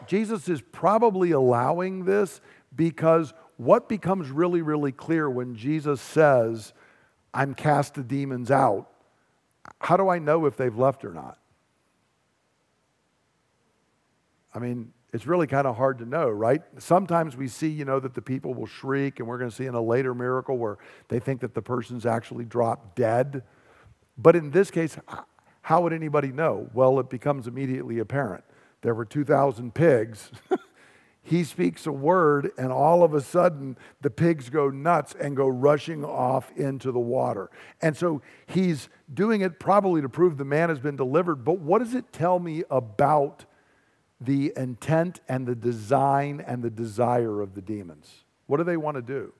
[0.07, 2.41] Jesus is probably allowing this
[2.75, 6.73] because what becomes really, really clear when Jesus says,
[7.33, 8.89] I'm cast the demons out,
[9.79, 11.37] how do I know if they've left or not?
[14.53, 16.61] I mean, it's really kind of hard to know, right?
[16.77, 19.65] Sometimes we see, you know, that the people will shriek, and we're going to see
[19.65, 23.43] in a later miracle where they think that the person's actually dropped dead.
[24.21, 24.97] But in this case,
[25.61, 26.69] how would anybody know?
[26.73, 28.43] Well, it becomes immediately apparent.
[28.81, 30.31] There were 2,000 pigs.
[31.21, 35.47] he speaks a word, and all of a sudden, the pigs go nuts and go
[35.47, 37.49] rushing off into the water.
[37.81, 41.45] And so he's doing it probably to prove the man has been delivered.
[41.45, 43.45] But what does it tell me about?
[44.21, 48.25] the intent and the design and the desire of the demons.
[48.47, 49.33] What do they want to do?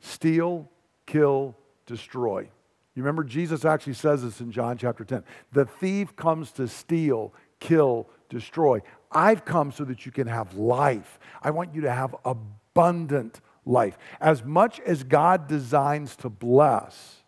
[0.00, 0.70] Steal,
[1.06, 2.48] kill, destroy.
[2.94, 5.24] You remember Jesus actually says this in John chapter 10.
[5.52, 8.82] The thief comes to steal, kill, destroy.
[9.10, 11.18] I've come so that you can have life.
[11.42, 13.98] I want you to have abundant life.
[14.20, 17.22] As much as God designs to bless,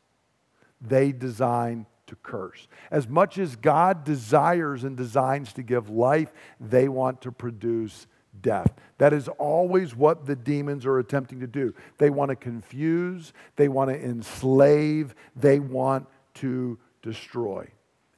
[0.81, 2.69] they design to curse.
[2.91, 8.07] As much as God desires and designs to give life, they want to produce
[8.43, 8.73] death.
[8.99, 11.75] That is always what the demons are attempting to do.
[11.99, 17.69] They want to confuse, they want to enslave, they want to destroy.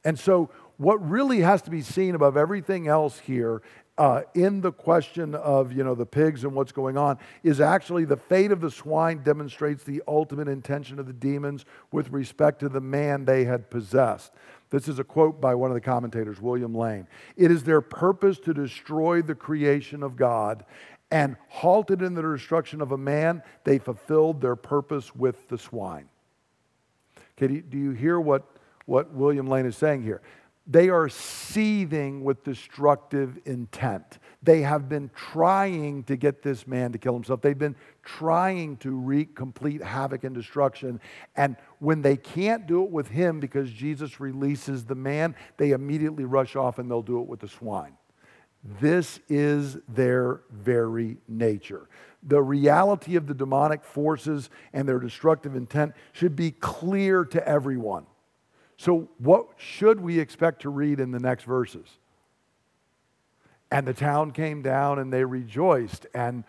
[0.05, 3.63] And so, what really has to be seen above everything else here
[3.99, 8.05] uh, in the question of you know the pigs and what's going on is actually
[8.05, 12.69] the fate of the swine demonstrates the ultimate intention of the demons with respect to
[12.69, 14.33] the man they had possessed
[14.71, 17.07] this is a quote by one of the commentators william lane.
[17.37, 20.65] It is their purpose to destroy the creation of god
[21.11, 26.09] and halted in the destruction of a man they fulfilled their purpose with the swine.
[27.37, 28.45] Okay do you hear what
[28.87, 30.23] what william lane is saying here
[30.71, 34.19] they are seething with destructive intent.
[34.43, 37.41] They have been trying to get this man to kill himself.
[37.41, 41.01] They've been trying to wreak complete havoc and destruction.
[41.37, 46.27] And when they can't do it with him because Jesus releases the man, they immediately
[46.27, 47.95] rush off and they'll do it with the swine.
[48.63, 51.89] This is their very nature.
[52.23, 58.05] The reality of the demonic forces and their destructive intent should be clear to everyone.
[58.79, 61.87] So, what should we expect to read in the next verses?
[63.73, 66.07] And the town came down and they rejoiced.
[66.15, 66.45] And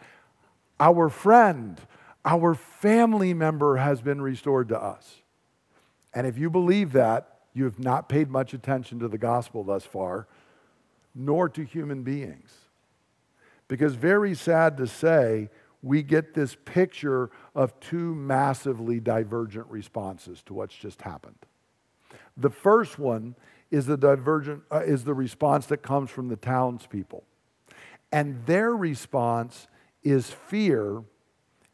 [0.79, 1.81] our friend,
[2.23, 5.21] our family member has been restored to us.
[6.13, 9.83] And if you believe that, you have not paid much attention to the gospel thus
[9.83, 10.27] far,
[11.15, 12.53] nor to human beings.
[13.67, 15.49] Because, very sad to say,
[15.81, 21.35] we get this picture of two massively divergent responses to what's just happened.
[22.39, 23.35] The first one
[23.71, 27.23] is the divergent uh, is the response that comes from the townspeople.
[28.11, 29.67] And their response
[30.03, 31.03] is fear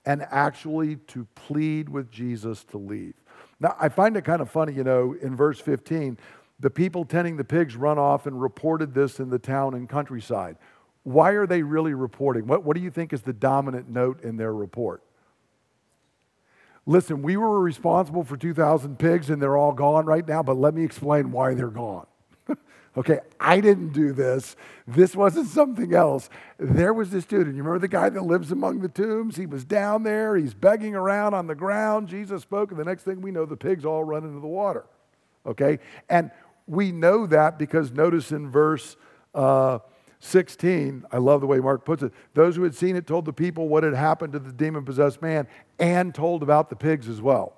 [0.05, 3.13] and actually to plead with Jesus to leave.
[3.59, 6.17] Now, I find it kind of funny, you know, in verse 15,
[6.59, 10.57] the people tending the pigs run off and reported this in the town and countryside.
[11.03, 12.47] Why are they really reporting?
[12.47, 15.03] What, what do you think is the dominant note in their report?
[16.85, 20.73] Listen, we were responsible for 2,000 pigs and they're all gone right now, but let
[20.73, 22.05] me explain why they're gone.
[22.97, 24.55] okay, I didn't do this.
[24.85, 26.29] This wasn't something else.
[26.59, 29.35] There was this dude, and you remember the guy that lives among the tombs?
[29.35, 32.07] He was down there, he's begging around on the ground.
[32.07, 34.85] Jesus spoke, and the next thing we know, the pigs all run into the water.
[35.47, 36.29] Okay, and
[36.67, 38.95] we know that because notice in verse.
[39.33, 39.79] Uh,
[40.19, 42.13] 16, I love the way Mark puts it.
[42.33, 45.21] Those who had seen it told the people what had happened to the demon possessed
[45.21, 45.47] man
[45.79, 47.53] and told about the pigs as well.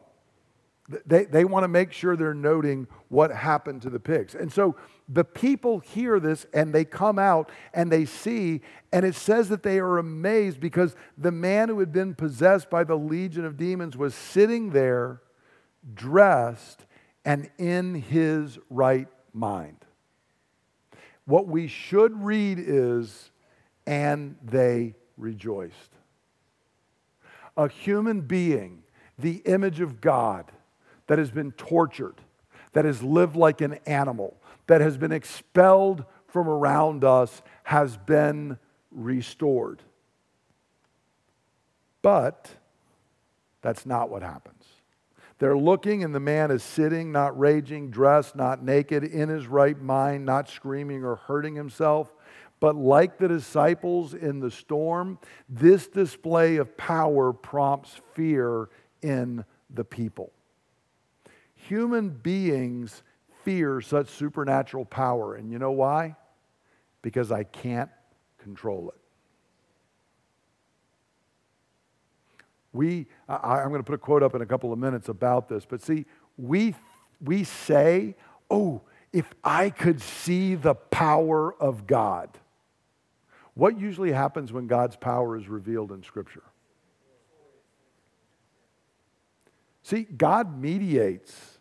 [1.05, 4.35] They, they want to make sure they're noting what happened to the pigs.
[4.35, 4.77] And so
[5.09, 8.61] the people hear this and they come out and they see,
[8.93, 12.85] and it says that they are amazed because the man who had been possessed by
[12.85, 15.21] the legion of demons was sitting there,
[15.93, 16.85] dressed,
[17.25, 19.86] and in his right mind.
[21.27, 23.31] What we should read is,
[23.85, 25.91] and they rejoiced.
[27.57, 28.83] A human being,
[29.19, 30.49] the image of God,
[31.07, 32.15] that has been tortured,
[32.71, 34.37] that has lived like an animal,
[34.67, 38.57] that has been expelled from around us, has been
[38.89, 39.83] restored.
[42.01, 42.49] But
[43.61, 44.56] that's not what happens.
[45.39, 49.79] They're looking, and the man is sitting, not raging, dressed, not naked, in his right
[49.79, 52.11] mind, not screaming or hurting himself.
[52.59, 58.69] But like the disciples in the storm, this display of power prompts fear
[59.03, 60.31] in the people.
[61.53, 63.03] Human beings
[63.43, 65.35] fear such supernatural power.
[65.35, 66.15] And you know why?
[67.03, 67.91] Because I can't
[68.39, 69.06] control it.
[72.73, 75.49] We, I, am going to put a quote up in a couple of minutes about
[75.49, 76.05] this, but see,
[76.37, 76.75] we,
[77.21, 78.15] we say,
[78.49, 78.81] oh,
[79.13, 82.29] if I could see the power of God.
[83.53, 86.43] What usually happens when God's power is revealed in Scripture?
[89.81, 91.57] See, God mediates.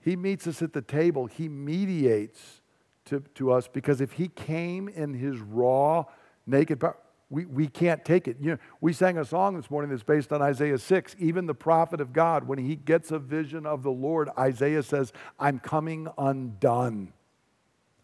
[0.00, 1.26] He meets us at the table.
[1.26, 2.60] He mediates
[3.06, 6.04] to, to us because if He came in His raw,
[6.46, 6.96] naked power,
[7.32, 8.36] we, we can't take it.
[8.40, 11.16] You know, we sang a song this morning that's based on Isaiah 6.
[11.18, 15.14] Even the prophet of God, when he gets a vision of the Lord, Isaiah says,
[15.40, 17.14] I'm coming undone.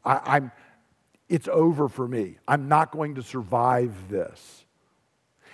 [0.03, 0.53] I, I'm,
[1.29, 2.38] it's over for me.
[2.49, 4.64] I'm not going to survive this.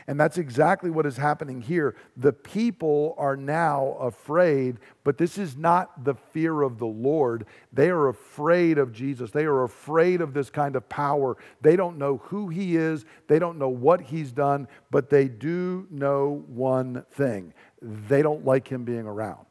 [0.06, 1.96] And that's exactly what is happening here.
[2.16, 7.46] The people are now afraid, but this is not the fear of the Lord.
[7.72, 9.30] They are afraid of Jesus.
[9.30, 11.38] They are afraid of this kind of power.
[11.62, 15.86] They don't know who he is, they don't know what he's done, but they do
[15.90, 19.44] know one thing they don't like him being around.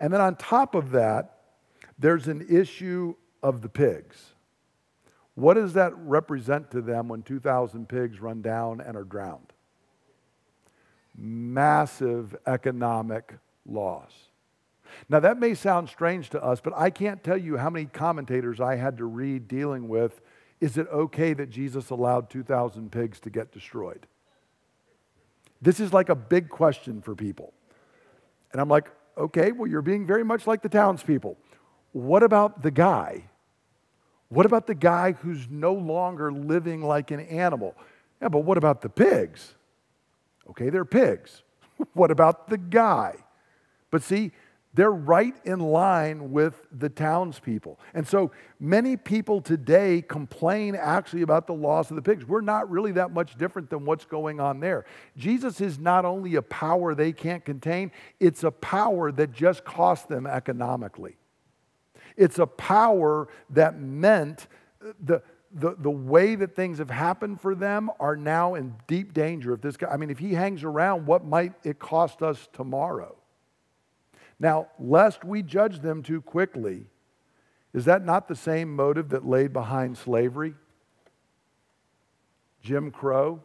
[0.00, 1.40] And then on top of that,
[1.98, 4.32] there's an issue of the pigs.
[5.34, 9.52] What does that represent to them when 2,000 pigs run down and are drowned?
[11.16, 14.12] Massive economic loss.
[15.08, 18.60] Now, that may sound strange to us, but I can't tell you how many commentators
[18.60, 20.20] I had to read dealing with
[20.60, 24.06] is it okay that Jesus allowed 2,000 pigs to get destroyed?
[25.60, 27.52] This is like a big question for people.
[28.52, 31.36] And I'm like, okay, well, you're being very much like the townspeople.
[31.92, 33.24] What about the guy?
[34.28, 37.74] What about the guy who's no longer living like an animal?
[38.20, 39.55] Yeah, but what about the pigs?
[40.50, 41.42] Okay, they're pigs.
[41.92, 43.16] what about the guy?
[43.90, 44.32] But see,
[44.76, 47.80] they're right in line with the townspeople.
[47.94, 48.30] And so
[48.60, 52.26] many people today complain actually about the loss of the pigs.
[52.26, 54.84] We're not really that much different than what's going on there.
[55.16, 60.10] Jesus is not only a power they can't contain, it's a power that just cost
[60.10, 61.16] them economically.
[62.14, 64.46] It's a power that meant
[65.02, 65.22] the,
[65.56, 69.54] the, the way that things have happened for them are now in deep danger.
[69.54, 73.16] If this guy, I mean, if he hangs around, what might it cost us tomorrow?
[74.38, 76.86] Now, lest we judge them too quickly,
[77.72, 80.54] is that not the same motive that laid behind slavery?
[82.60, 83.40] Jim Crow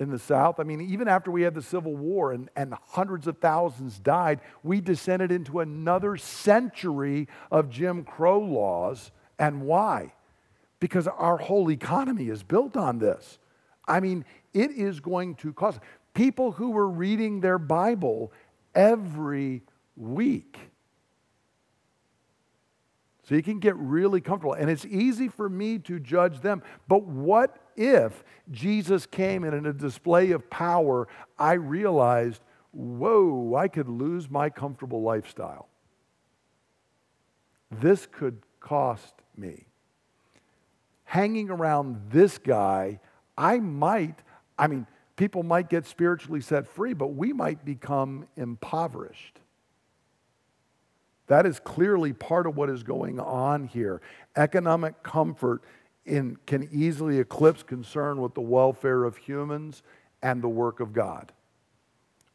[0.00, 0.58] in the South.
[0.58, 4.40] I mean, even after we had the Civil War and, and hundreds of thousands died,
[4.64, 9.12] we descended into another century of Jim Crow laws.
[9.38, 10.14] And why?
[10.82, 13.38] Because our whole economy is built on this.
[13.86, 15.78] I mean, it is going to cost
[16.12, 18.32] people who were reading their Bible
[18.74, 19.62] every
[19.96, 20.58] week.
[23.22, 24.54] So you can get really comfortable.
[24.54, 26.64] And it's easy for me to judge them.
[26.88, 31.06] But what if Jesus came and in a display of power,
[31.38, 32.42] I realized,
[32.72, 35.68] whoa, I could lose my comfortable lifestyle?
[37.70, 39.66] This could cost me
[41.12, 42.98] hanging around this guy,
[43.36, 44.18] I might,
[44.58, 49.38] I mean, people might get spiritually set free, but we might become impoverished.
[51.26, 54.00] That is clearly part of what is going on here.
[54.36, 55.60] Economic comfort
[56.06, 59.82] in, can easily eclipse concern with the welfare of humans
[60.22, 61.30] and the work of God.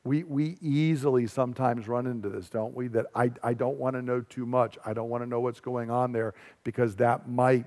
[0.04, 2.90] We, we easily sometimes run into this, don't we?
[2.90, 4.78] That I, I don't want to know too much.
[4.86, 7.66] I don't want to know what's going on there because that might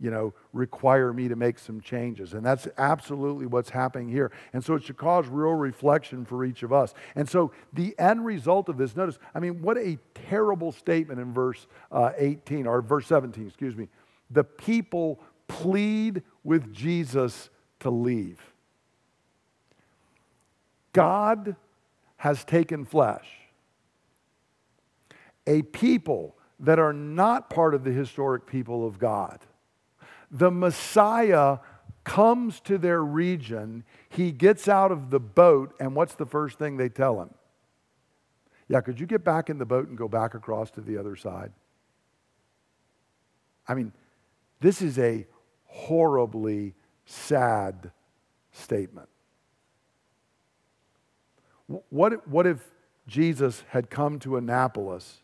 [0.00, 2.32] you know, require me to make some changes.
[2.32, 4.30] And that's absolutely what's happening here.
[4.52, 6.94] And so it should cause real reflection for each of us.
[7.16, 11.32] And so the end result of this, notice, I mean, what a terrible statement in
[11.32, 13.88] verse uh, 18 or verse 17, excuse me.
[14.30, 18.40] The people plead with Jesus to leave.
[20.92, 21.56] God
[22.18, 23.26] has taken flesh.
[25.46, 29.40] A people that are not part of the historic people of God
[30.30, 31.58] the Messiah
[32.04, 36.76] comes to their region, he gets out of the boat, and what's the first thing
[36.76, 37.30] they tell him?
[38.68, 41.16] Yeah, could you get back in the boat and go back across to the other
[41.16, 41.52] side?
[43.66, 43.92] I mean,
[44.60, 45.26] this is a
[45.64, 47.90] horribly sad
[48.52, 49.08] statement.
[51.90, 52.64] What, what if
[53.06, 55.18] Jesus had come to Annapolis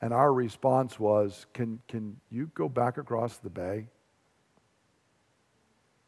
[0.00, 3.88] and our response was, can, can you go back across the bay?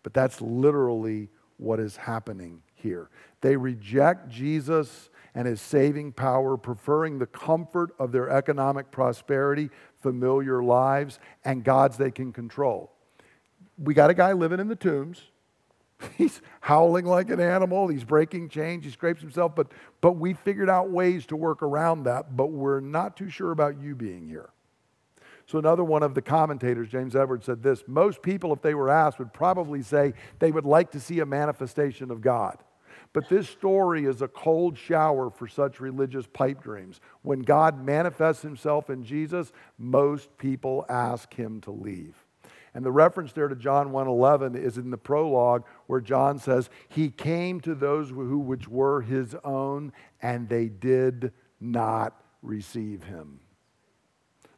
[0.04, 3.10] But that's literally what is happening here.
[3.40, 10.62] They reject Jesus and his saving power, preferring the comfort of their economic prosperity, familiar
[10.62, 12.92] lives, and gods they can control.
[13.76, 15.22] We got a guy living in the tombs.
[16.18, 17.88] He's howling like an animal.
[17.88, 18.84] He's breaking chains.
[18.84, 19.56] He scrapes himself.
[19.56, 22.36] But, but we figured out ways to work around that.
[22.36, 24.50] But we're not too sure about you being here.
[25.46, 28.90] So, another one of the commentators, James Edwards, said this Most people, if they were
[28.90, 32.58] asked, would probably say they would like to see a manifestation of God.
[33.12, 37.00] But this story is a cold shower for such religious pipe dreams.
[37.22, 42.16] When God manifests himself in Jesus, most people ask him to leave.
[42.74, 47.08] And the reference there to John 1:11 is in the prologue where John says, "He
[47.08, 53.38] came to those who which were his own and they did not receive him."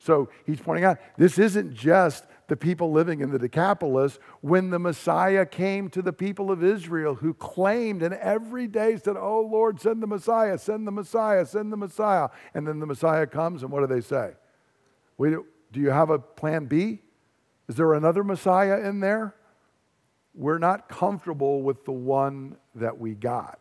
[0.07, 4.21] So he's pointing out this isn't just the people living in the Decapolis.
[4.41, 9.17] When the Messiah came to the people of Israel who claimed and every day said,
[9.19, 12.29] Oh Lord, send the Messiah, send the Messiah, send the Messiah.
[12.55, 14.35] And then the Messiah comes, and what do they say?
[15.19, 17.01] We, do you have a plan B?
[17.69, 19.35] Is there another Messiah in there?
[20.35, 23.59] We're not comfortable with the one that we got.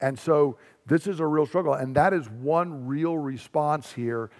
[0.00, 1.74] And so this is a real struggle.
[1.74, 4.30] And that is one real response here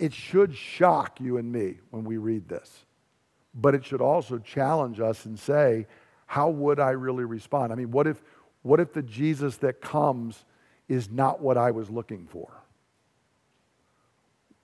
[0.00, 2.86] it should shock you and me when we read this,
[3.54, 5.86] but it should also challenge us and say,
[6.24, 7.70] how would I really respond?
[7.70, 8.22] I mean, what if,
[8.62, 10.44] what if the Jesus that comes
[10.88, 12.50] is not what I was looking for?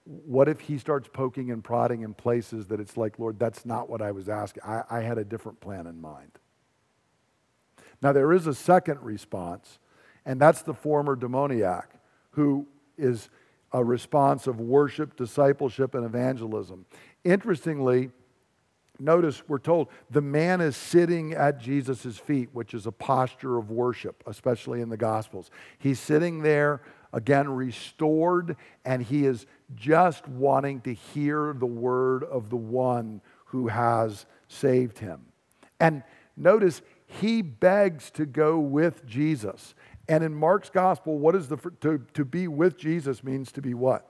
[0.04, 3.90] What if he starts poking and prodding in places that it's like, Lord, that's not
[3.90, 4.62] what I was asking?
[4.64, 6.30] I, I had a different plan in mind.
[8.00, 9.78] Now, there is a second response,
[10.24, 11.90] and that's the former demoniac
[12.30, 12.66] who
[12.96, 13.28] is
[13.76, 16.86] a response of worship, discipleship, and evangelism.
[17.24, 18.10] Interestingly,
[18.98, 23.70] notice we're told the man is sitting at Jesus' feet, which is a posture of
[23.70, 25.50] worship, especially in the Gospels.
[25.76, 26.80] He's sitting there,
[27.12, 28.56] again, restored,
[28.86, 35.00] and he is just wanting to hear the word of the one who has saved
[35.00, 35.20] him.
[35.78, 36.02] And
[36.34, 39.74] notice he begs to go with Jesus.
[40.08, 43.74] And in Mark's gospel, what is the to, to be with Jesus means to be
[43.74, 44.08] what?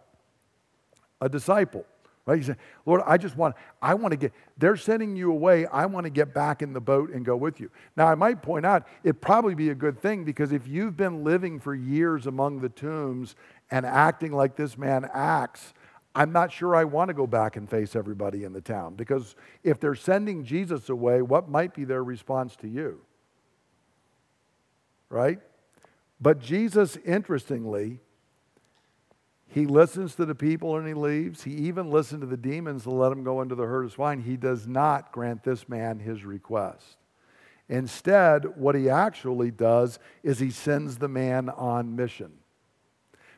[1.20, 1.86] A disciple.
[2.26, 2.38] Right?
[2.38, 5.64] He said, Lord, I just want, I want to get, they're sending you away.
[5.66, 7.70] I want to get back in the boat and go with you.
[7.96, 11.22] Now, I might point out, it'd probably be a good thing because if you've been
[11.22, 13.36] living for years among the tombs
[13.70, 15.72] and acting like this man acts,
[16.16, 19.36] I'm not sure I want to go back and face everybody in the town because
[19.62, 23.02] if they're sending Jesus away, what might be their response to you?
[25.08, 25.38] Right?
[26.20, 28.00] But Jesus, interestingly,
[29.48, 31.44] he listens to the people and he leaves.
[31.44, 34.20] He even listened to the demons to let him go into the herd of swine.
[34.20, 36.96] He does not grant this man his request.
[37.68, 42.32] Instead, what he actually does is he sends the man on mission.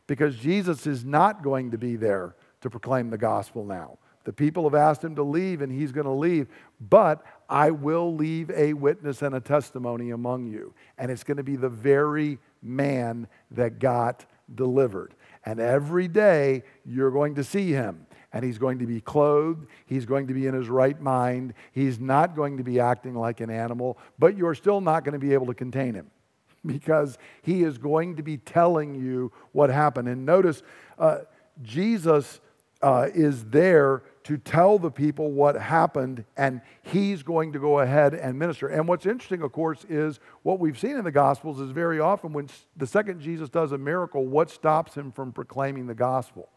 [0.07, 3.99] Because Jesus is not going to be there to proclaim the gospel now.
[4.25, 6.49] The people have asked him to leave, and he's going to leave.
[6.81, 10.75] But I will leave a witness and a testimony among you.
[10.99, 15.15] And it's going to be the very man that got delivered.
[15.45, 18.07] And every day you're going to see him.
[18.33, 19.67] And he's going to be clothed.
[19.87, 21.55] He's going to be in his right mind.
[21.73, 25.19] He's not going to be acting like an animal, but you're still not going to
[25.19, 26.11] be able to contain him
[26.67, 30.09] because he is going to be telling you what happened.
[30.09, 30.63] And notice,
[30.99, 31.21] uh,
[31.63, 32.41] Jesus
[32.83, 38.13] uh, is there to tell the people what happened, and he's going to go ahead
[38.13, 38.69] and minister.
[38.69, 42.35] And what's interesting, of course, is what we've seen in the Gospels is very often
[42.35, 46.51] when the second Jesus does a miracle, what stops him from proclaiming the gospel?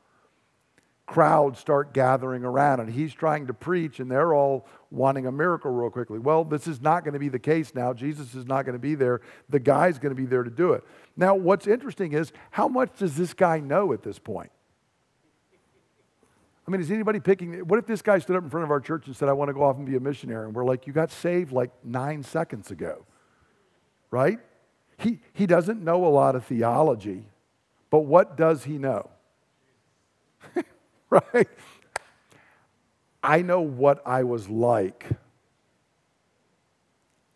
[1.06, 5.72] Crowds start gathering around, and he's trying to preach, and they're all wanting a miracle
[5.72, 6.20] real quickly.
[6.20, 7.94] Well, this is not going to be the case now.
[7.94, 9.22] Jesus is not going to be there.
[9.48, 10.84] The guy's going to be there to do it.
[11.16, 14.52] Now, what's interesting is how much does this guy know at this point?
[16.68, 17.60] I mean, is anybody picking?
[17.68, 19.50] What if this guy stood up in front of our church and said, I want
[19.50, 20.46] to go off and be a missionary?
[20.46, 23.06] And we're like, You got saved like nine seconds ago,
[24.12, 24.40] right?
[24.98, 27.26] He, he doesn't know a lot of theology,
[27.90, 29.10] but what does he know?
[31.10, 31.50] right?
[33.24, 35.08] I know what I was like.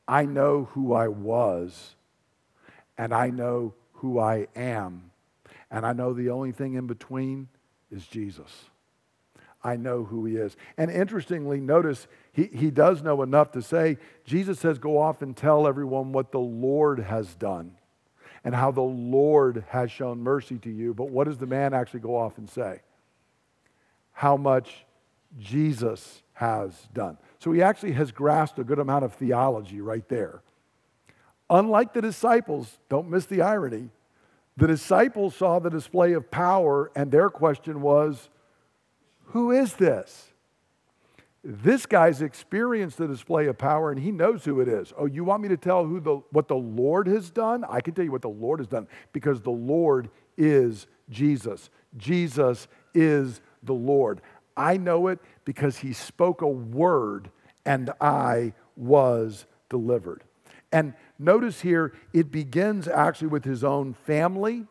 [0.07, 1.95] I know who I was,
[2.97, 5.09] and I know who I am.
[5.71, 7.47] And I know the only thing in between
[7.89, 8.69] is Jesus.
[9.65, 10.55] I know who he is.
[10.77, 15.35] And interestingly, notice he, he does know enough to say, Jesus says, Go off and
[15.35, 17.71] tell everyone what the Lord has done
[18.43, 20.93] and how the Lord has shown mercy to you.
[20.93, 22.81] But what does the man actually go off and say?
[24.13, 24.85] How much
[25.39, 27.17] Jesus has done.
[27.39, 30.41] So he actually has grasped a good amount of theology right there.
[31.49, 33.89] Unlike the disciples, don't miss the irony,
[34.57, 38.29] the disciples saw the display of power, and their question was,
[39.27, 40.29] who is this?
[41.43, 44.91] This guy's experienced the display of power and he knows who it is.
[44.97, 47.63] Oh, you want me to tell who the, what the Lord has done?
[47.69, 51.69] I can tell you what the Lord has done because the Lord is Jesus.
[51.97, 54.21] Jesus is the Lord.
[54.57, 57.29] I know it because he spoke a word
[57.63, 60.23] and I was delivered.
[60.71, 64.65] And notice here, it begins actually with his own family,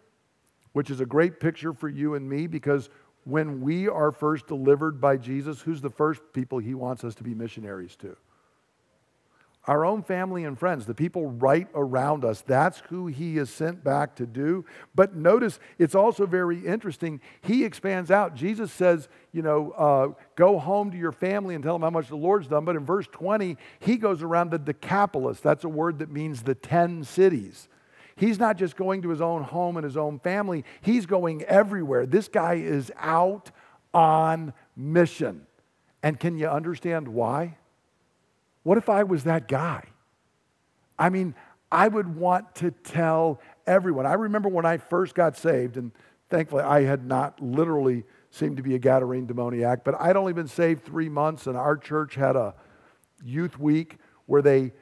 [0.72, 2.90] which is a great picture for you and me because
[3.25, 7.25] when we are first delivered by Jesus, who's the first people he wants us to
[7.25, 8.16] be missionaries to?
[9.66, 12.43] our own family and friends, the people right around us.
[12.43, 14.64] That's who he is sent back to do.
[14.95, 17.20] But notice it's also very interesting.
[17.41, 18.35] He expands out.
[18.35, 22.09] Jesus says, you know, uh, go home to your family and tell them how much
[22.09, 22.64] the Lord's done.
[22.64, 25.41] But in verse 20, he goes around the Decapolis.
[25.41, 27.68] That's a word that means the 10 cities.
[28.17, 32.07] He's not just going to his own home and his own family, he's going everywhere.
[32.07, 33.51] This guy is out
[33.93, 35.47] on mission.
[36.03, 37.57] And can you understand why?
[38.62, 39.85] What if I was that guy?
[40.99, 41.35] I mean,
[41.73, 44.07] I would want to tell everyone.
[44.07, 45.91] I remember when I first got saved, and
[46.31, 50.49] thankfully I had not literally seemed to be a Gadarene demoniac, but I'd only been
[50.49, 52.55] saved three months, and our church had a
[53.25, 54.73] youth week where they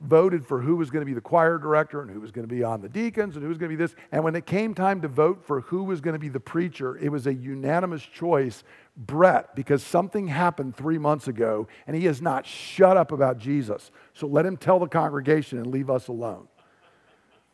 [0.00, 2.54] voted for who was going to be the choir director and who was going to
[2.54, 3.94] be on the deacons and who was going to be this.
[4.12, 6.98] And when it came time to vote for who was going to be the preacher,
[6.98, 8.62] it was a unanimous choice
[8.96, 13.90] Brett because something happened three months ago and he has not shut up about Jesus.
[14.12, 16.46] So let him tell the congregation and leave us alone.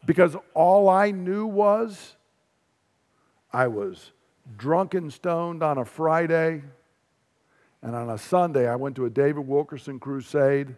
[0.05, 2.16] Because all I knew was
[3.53, 4.11] I was
[4.57, 6.62] drunk and stoned on a Friday.
[7.82, 10.74] And on a Sunday, I went to a David Wilkerson crusade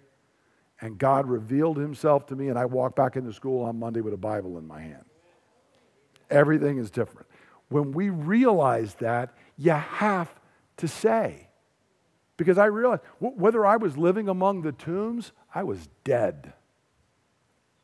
[0.85, 4.12] and God revealed himself to me, and I walked back into school on Monday with
[4.12, 5.07] a Bible in my hand.
[6.28, 7.26] Everything is different.
[7.70, 10.28] When we realize that, you have
[10.76, 11.49] to say.
[12.37, 16.53] Because I realized whether I was living among the tombs, I was dead.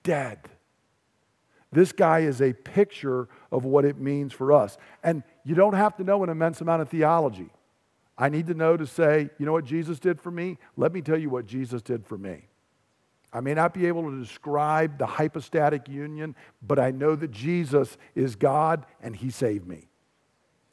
[0.03, 0.51] Dead.
[1.73, 4.77] This guy is a picture of what it means for us.
[5.03, 7.49] And you don't have to know an immense amount of theology.
[8.19, 10.59] I need to know to say, you know what Jesus did for me?
[10.77, 12.50] Let me tell you what Jesus did for me.
[13.33, 17.97] I may not be able to describe the hypostatic union, but I know that Jesus
[18.15, 19.89] is God and He saved me.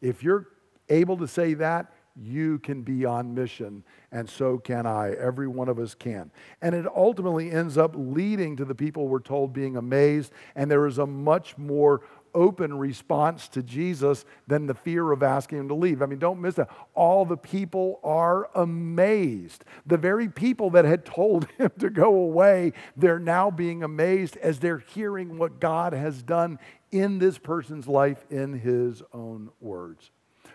[0.02, 0.48] If you're
[0.90, 5.12] able to say that, you can be on mission, and so can I.
[5.12, 6.32] Every one of us can.
[6.64, 10.88] And it ultimately ends up leading to the people we're told being amazed, and there
[10.88, 12.02] is a much more
[12.34, 16.02] open response to Jesus than the fear of asking him to leave.
[16.02, 16.70] I mean, don't miss that.
[16.94, 19.64] All the people are amazed.
[19.86, 24.60] The very people that had told him to go away, they're now being amazed as
[24.60, 26.60] they're hearing what God has done
[26.92, 30.12] in this person's life in his own words.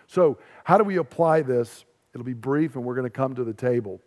[0.07, 1.85] So, how do we apply this?
[2.13, 4.01] It'll be brief and we're going to come to the table.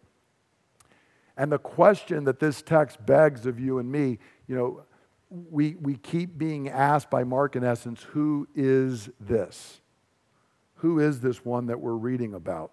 [1.37, 4.83] And the question that this text begs of you and me, you know,
[5.31, 9.81] we, we keep being asked by Mark, in essence, who is this?
[10.77, 12.73] Who is this one that we're reading about?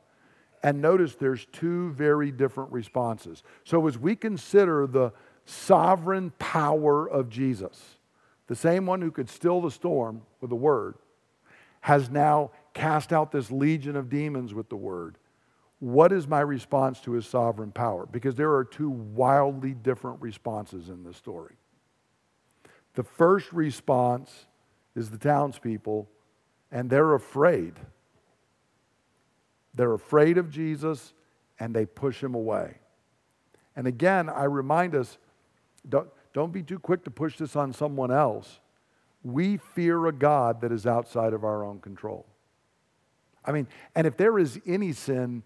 [0.61, 3.43] And notice there's two very different responses.
[3.63, 5.11] So, as we consider the
[5.45, 7.97] sovereign power of Jesus,
[8.47, 10.95] the same one who could still the storm with the word,
[11.81, 15.17] has now cast out this legion of demons with the word.
[15.79, 18.05] What is my response to his sovereign power?
[18.05, 21.55] Because there are two wildly different responses in this story.
[22.95, 24.45] The first response
[24.95, 26.07] is the townspeople,
[26.71, 27.73] and they're afraid.
[29.73, 31.13] They're afraid of Jesus
[31.59, 32.77] and they push him away.
[33.75, 35.17] And again, I remind us
[35.87, 38.59] don't, don't be too quick to push this on someone else.
[39.23, 42.25] We fear a God that is outside of our own control.
[43.45, 45.43] I mean, and if there is any sin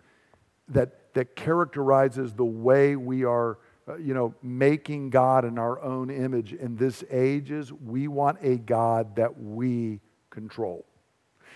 [0.69, 3.57] that, that characterizes the way we are
[3.87, 8.37] Uh, you know, making God in our own image in this age is we want
[8.41, 10.85] a God that we control.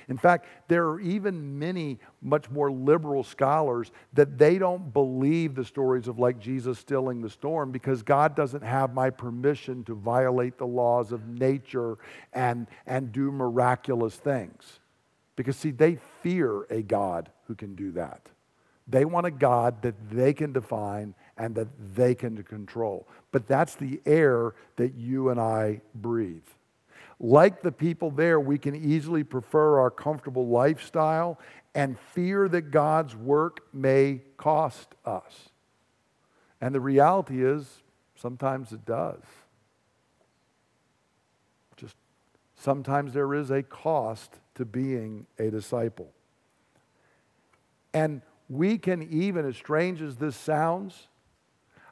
[0.08, 5.66] In fact, there are even many much more liberal scholars that they don't believe the
[5.66, 10.58] stories of like Jesus stilling the storm because God doesn't have my permission to violate
[10.58, 11.98] the laws of nature
[12.34, 14.80] and, and do miraculous things.
[15.36, 18.28] Because, see, they fear a God who can do that.
[18.88, 23.08] They want a God that they can define and that they can control.
[23.32, 26.48] But that's the air that you and I breathe.
[27.20, 31.40] Like the people there, we can easily prefer our comfortable lifestyle
[31.76, 35.50] and fear that God's work may cost us.
[36.60, 37.84] And the reality is,
[38.16, 39.22] sometimes it does.
[41.78, 41.96] Just
[42.56, 46.12] sometimes there is a cost to being a disciple.
[47.94, 51.08] And we can even, as strange as this sounds,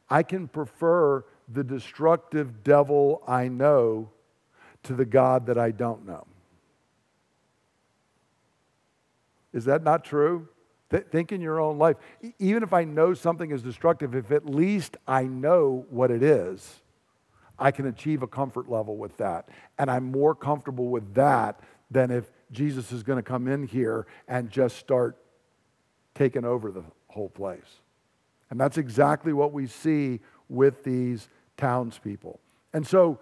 [0.09, 4.09] I can prefer the destructive devil I know
[4.83, 6.25] to the God that I don't know.
[9.53, 10.47] Is that not true?
[10.89, 11.97] Th- think in your own life.
[12.21, 16.23] E- even if I know something is destructive, if at least I know what it
[16.23, 16.81] is,
[17.57, 19.49] I can achieve a comfort level with that.
[19.77, 21.59] And I'm more comfortable with that
[21.91, 25.17] than if Jesus is going to come in here and just start
[26.15, 27.78] taking over the whole place.
[28.49, 32.39] And that's exactly what we see with these townspeople.
[32.73, 33.19] And so,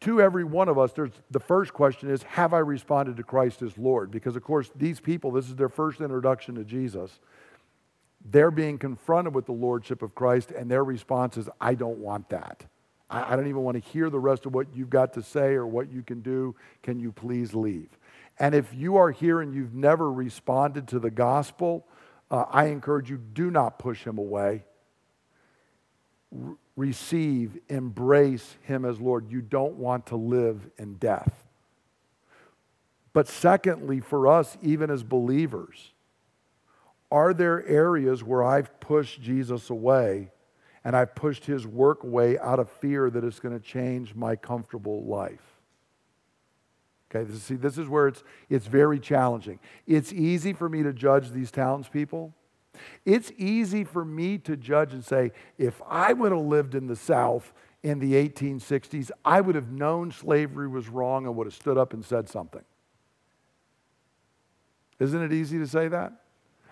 [0.00, 3.62] to every one of us, there's, the first question is Have I responded to Christ
[3.62, 4.10] as Lord?
[4.10, 7.18] Because, of course, these people, this is their first introduction to Jesus.
[8.28, 12.28] They're being confronted with the Lordship of Christ, and their response is, I don't want
[12.30, 12.64] that.
[13.08, 15.54] I, I don't even want to hear the rest of what you've got to say
[15.54, 16.56] or what you can do.
[16.82, 17.88] Can you please leave?
[18.38, 21.86] And if you are here and you've never responded to the gospel,
[22.30, 24.64] uh, I encourage you do not push him away.
[26.76, 29.30] Receive, embrace him as Lord.
[29.30, 31.44] You don't want to live in death.
[33.12, 35.92] But secondly, for us, even as believers,
[37.10, 40.32] are there areas where I've pushed Jesus away
[40.84, 44.36] and I've pushed his work away out of fear that it's going to change my
[44.36, 45.55] comfortable life?
[47.10, 49.60] Okay, this, see, this is where it's, it's very challenging.
[49.86, 52.34] It's easy for me to judge these townspeople.
[53.04, 56.96] It's easy for me to judge and say, if I would have lived in the
[56.96, 57.52] South
[57.82, 61.92] in the 1860s, I would have known slavery was wrong and would have stood up
[61.92, 62.64] and said something.
[64.98, 66.12] Isn't it easy to say that?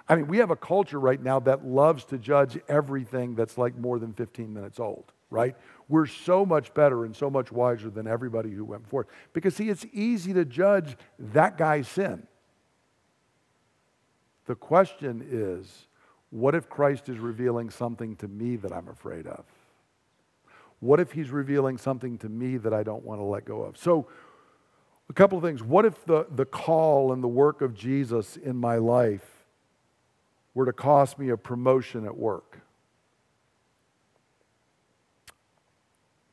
[0.08, 3.76] I mean, we have a culture right now that loves to judge everything that's like
[3.76, 5.56] more than 15 minutes old, right?
[5.88, 9.06] We're so much better and so much wiser than everybody who went before.
[9.32, 12.26] Because, see, it's easy to judge that guy's sin.
[14.46, 15.86] The question is
[16.30, 19.44] what if Christ is revealing something to me that I'm afraid of?
[20.80, 23.76] What if he's revealing something to me that I don't want to let go of?
[23.76, 24.08] So,
[25.08, 25.62] a couple of things.
[25.62, 29.44] What if the, the call and the work of Jesus in my life
[30.54, 32.60] were to cost me a promotion at work?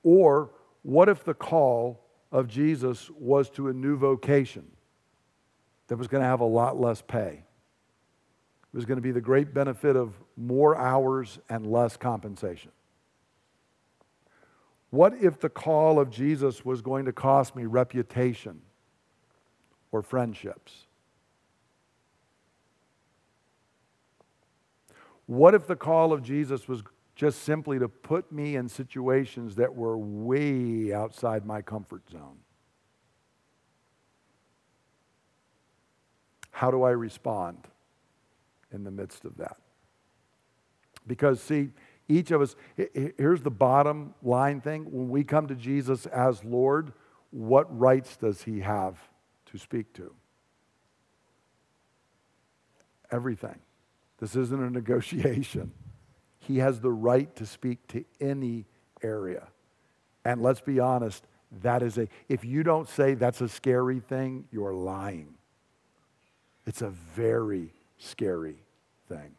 [0.04, 0.52] Or
[0.84, 4.66] what if the call of Jesus was to a new vocation
[5.88, 7.44] that was going to have a lot less pay?
[8.74, 12.72] It was going to be the great benefit of more hours and less compensation.
[14.92, 18.62] What if the call of Jesus was going to cost me reputation
[19.92, 20.88] or friendships?
[25.28, 26.84] What if the call of Jesus was
[27.22, 32.40] just simply to put me in situations that were way outside my comfort zone.
[36.50, 37.68] How do I respond
[38.72, 39.58] in the midst of that?
[41.06, 41.70] Because, see,
[42.10, 44.86] each of us, here's the bottom line thing.
[44.86, 46.92] When we come to Jesus as Lord,
[47.30, 48.98] what rights does he have
[49.52, 50.12] to speak to?
[53.12, 53.60] Everything.
[54.18, 55.72] This isn't a negotiation.
[56.52, 58.66] He has the right to speak to any
[59.02, 59.48] area.
[60.26, 61.26] And let's be honest,
[61.62, 65.36] that is a, if you don't say that's a scary thing, you're lying.
[66.66, 68.58] It's a very scary
[69.08, 69.32] thing.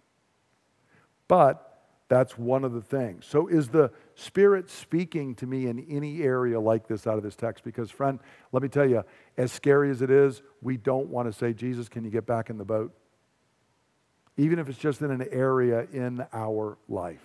[1.29, 3.27] But that's one of the things.
[3.27, 7.37] So, is the Spirit speaking to me in any area like this out of this
[7.37, 7.63] text?
[7.63, 8.21] Because, friend,
[8.53, 9.05] let me tell you,
[9.37, 12.49] as scary as it is, we don't want to say, Jesus, can you get back
[12.49, 12.95] in the boat?
[14.43, 17.22] Even if it's just in an area in our life.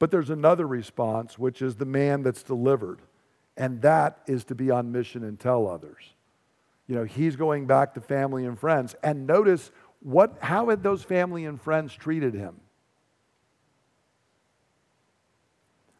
[0.00, 3.00] But there's another response, which is the man that's delivered,
[3.56, 6.14] and that is to be on mission and tell others.
[6.88, 8.96] You know, he's going back to family and friends.
[9.02, 9.70] And notice
[10.00, 12.56] what, how had those family and friends treated him?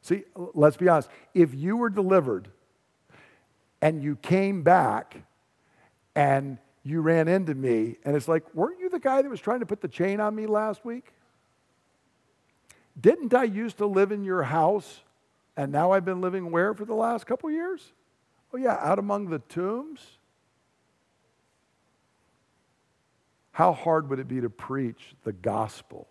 [0.02, 1.08] See, let's be honest.
[1.34, 2.48] If you were delivered
[3.80, 5.18] and you came back
[6.16, 6.58] and
[6.88, 9.66] you ran into me, and it's like, weren't you the guy that was trying to
[9.66, 11.12] put the chain on me last week?
[13.00, 15.00] Didn't I used to live in your house,
[15.56, 17.92] and now I've been living where for the last couple years?
[18.52, 20.00] Oh, yeah, out among the tombs.
[23.52, 26.06] How hard would it be to preach the gospel?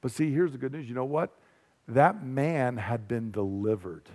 [0.00, 0.88] But see, here's the good news.
[0.88, 1.36] You know what?
[1.88, 4.08] That man had been delivered.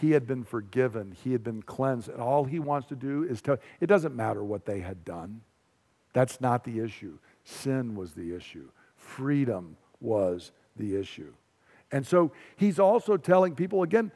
[0.00, 3.42] He had been forgiven, he had been cleansed, and all he wants to do is
[3.42, 3.58] tell.
[3.80, 5.42] It doesn't matter what they had done.
[6.14, 7.18] That's not the issue.
[7.44, 11.34] Sin was the issue, freedom was the issue.
[11.92, 14.10] And so he's also telling people, again,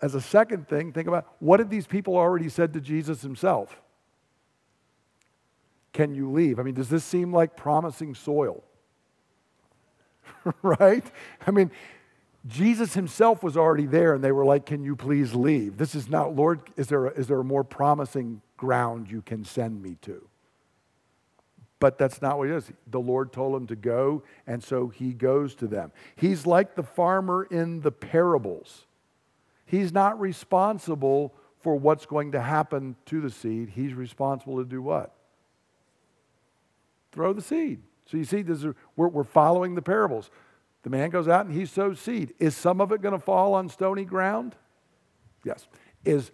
[0.00, 3.80] as a second thing, think about what did these people already said to Jesus himself?
[5.92, 6.60] Can you leave?
[6.60, 8.62] I mean, does this seem like promising soil?
[10.62, 11.04] right?
[11.44, 11.72] I mean,
[12.48, 15.76] Jesus himself was already there, and they were like, Can you please leave?
[15.76, 19.44] This is not, Lord, is there, a, is there a more promising ground you can
[19.44, 20.26] send me to?
[21.80, 22.72] But that's not what it is.
[22.88, 25.92] The Lord told him to go, and so he goes to them.
[26.16, 28.86] He's like the farmer in the parables.
[29.64, 33.70] He's not responsible for what's going to happen to the seed.
[33.74, 35.14] He's responsible to do what?
[37.12, 37.82] Throw the seed.
[38.06, 40.30] So you see, this is, we're, we're following the parables.
[40.82, 42.34] The man goes out and he sows seed.
[42.38, 44.54] Is some of it going to fall on stony ground?
[45.44, 45.66] Yes.
[46.04, 46.30] Is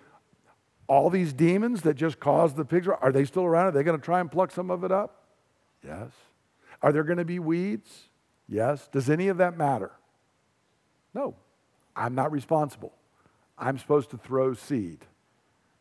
[0.87, 3.67] all these demons that just caused the pigs, are they still around?
[3.67, 5.23] Are they going to try and pluck some of it up?
[5.83, 6.11] Yes.
[6.83, 8.09] Are there going to be weeds?
[8.49, 8.89] Yes.
[8.93, 9.93] Does any of that matter?
[11.15, 11.35] No.
[11.97, 12.93] I'm not responsible.
[13.57, 15.07] I'm supposed to throw seed.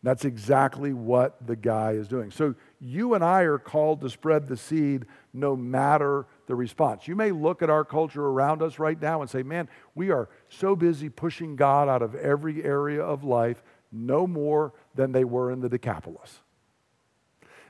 [0.04, 2.30] That's exactly what the guy is doing.
[2.30, 7.08] So you and I are called to spread the seed no matter the response.
[7.08, 10.30] You may look at our culture around us right now and say, man, we are
[10.50, 15.52] so busy pushing God out of every area of life, no more than they were
[15.52, 16.40] in the Decapolis.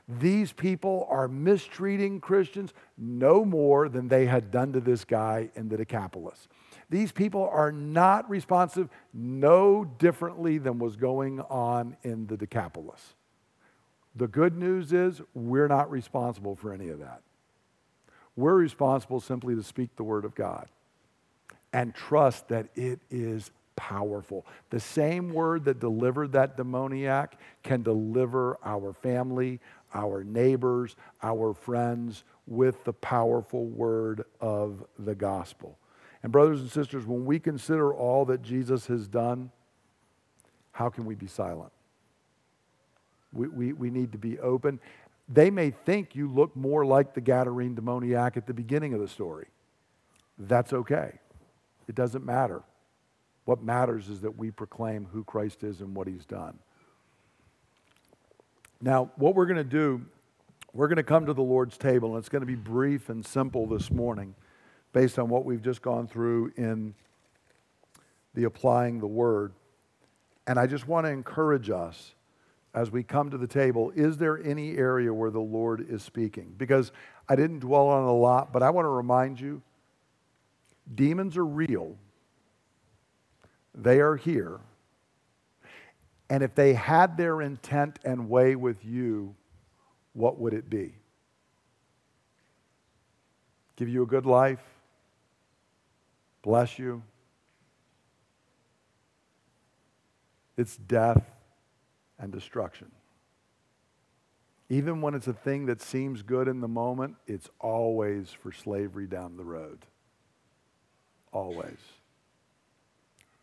[0.06, 5.68] These people are mistreating Christians no more than they had done to this guy in
[5.68, 6.48] the Decapolis.
[6.90, 13.14] These people are not responsive no differently than was going on in the Decapolis.
[14.14, 17.22] The good news is we're not responsible for any of that.
[18.36, 20.68] We're responsible simply to speak the word of God
[21.72, 24.46] and trust that it is powerful.
[24.70, 29.60] The same word that delivered that demoniac can deliver our family,
[29.92, 35.78] our neighbors, our friends with the powerful word of the gospel.
[36.22, 39.50] And, brothers and sisters, when we consider all that Jesus has done,
[40.72, 41.72] how can we be silent?
[43.32, 44.80] We, we, we need to be open.
[45.28, 49.08] They may think you look more like the Gadarene demoniac at the beginning of the
[49.08, 49.46] story.
[50.38, 51.18] That's okay.
[51.88, 52.62] It doesn't matter.
[53.44, 56.58] What matters is that we proclaim who Christ is and what he's done.
[58.80, 60.02] Now, what we're going to do,
[60.72, 63.24] we're going to come to the Lord's table, and it's going to be brief and
[63.24, 64.34] simple this morning
[64.92, 66.94] based on what we've just gone through in
[68.34, 69.52] the applying the word.
[70.46, 72.14] And I just want to encourage us
[72.74, 76.54] as we come to the table is there any area where the Lord is speaking?
[76.58, 76.90] Because
[77.28, 79.62] I didn't dwell on a lot, but I want to remind you
[80.92, 81.96] demons are real,
[83.74, 84.60] they are here.
[86.30, 89.36] And if they had their intent and way with you,
[90.14, 90.94] what would it be?
[93.76, 94.62] Give you a good life?
[96.42, 97.02] Bless you?
[100.56, 101.33] It's death
[102.18, 102.90] and destruction.
[104.68, 109.06] Even when it's a thing that seems good in the moment, it's always for slavery
[109.06, 109.84] down the road.
[111.32, 111.78] Always.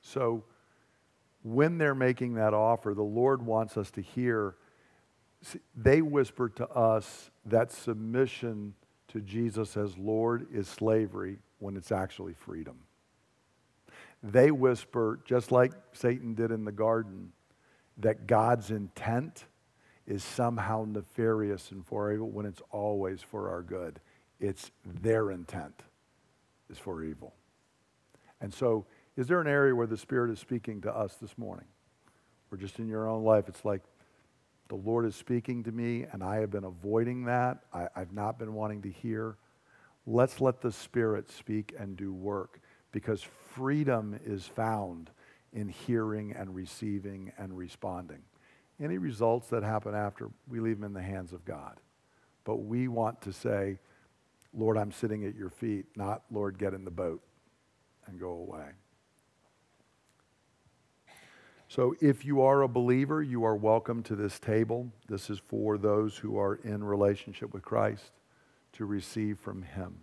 [0.01, 0.43] So,
[1.43, 4.55] when they're making that offer, the Lord wants us to hear.
[5.76, 8.76] They whisper to us that submission
[9.09, 12.78] to Jesus as Lord is slavery when it's actually freedom.
[14.24, 17.34] They whisper, just like Satan did in the garden,
[17.98, 19.46] that God's intent
[20.08, 24.00] is somehow nefarious and for evil when it's always for our good.
[24.39, 25.84] It's their intent
[26.70, 27.34] is for evil.
[28.39, 28.86] And so
[29.16, 31.68] is there an area where the Spirit is speaking to us this morning?
[32.52, 33.82] Or just in your own life, it's like
[34.68, 37.60] the Lord is speaking to me and I have been avoiding that.
[37.74, 39.38] I, have not been wanting to hear.
[40.08, 42.60] Let's let the Spirit speak and do work
[42.92, 43.22] because
[43.54, 45.12] freedom is found
[45.54, 48.22] in hearing and receiving and responding.
[48.82, 51.78] Any results that happen after, we leave them in the hands of God.
[52.43, 53.80] But we want to say,
[54.54, 57.22] Lord, I'm sitting at your feet, not, Lord, get in the boat
[58.08, 58.70] and go away.
[61.68, 64.91] So, if you are a believer, you are welcome to this table.
[65.08, 68.12] This is for those who are in relationship with Christ
[68.74, 69.99] to receive from Him.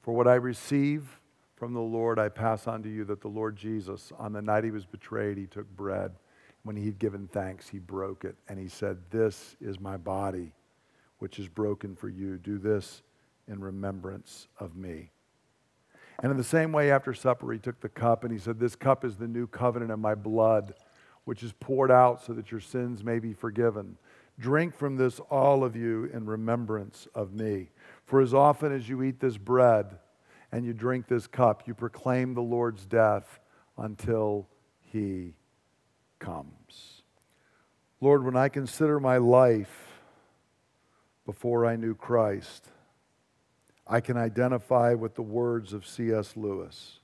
[0.00, 1.19] For what I receive
[1.60, 4.64] from the Lord, I pass on to you that the Lord Jesus, on the night
[4.64, 6.12] he was betrayed, he took bread.
[6.62, 10.52] When he had given thanks, he broke it, and he said, This is my body,
[11.18, 12.38] which is broken for you.
[12.38, 13.02] Do this
[13.46, 15.10] in remembrance of me.
[16.22, 18.74] And in the same way, after supper, he took the cup and he said, This
[18.74, 20.72] cup is the new covenant in my blood,
[21.26, 23.98] which is poured out so that your sins may be forgiven.
[24.38, 27.68] Drink from this, all of you, in remembrance of me.
[28.06, 29.98] For as often as you eat this bread
[30.52, 33.40] and you drink this cup, you proclaim the Lord's death
[33.78, 34.48] until
[34.80, 35.34] he
[36.18, 37.02] comes.
[38.00, 39.88] Lord, when I consider my life
[41.26, 42.66] before I knew Christ,
[43.86, 46.36] I can identify with the words of C.S.
[46.36, 47.00] Lewis.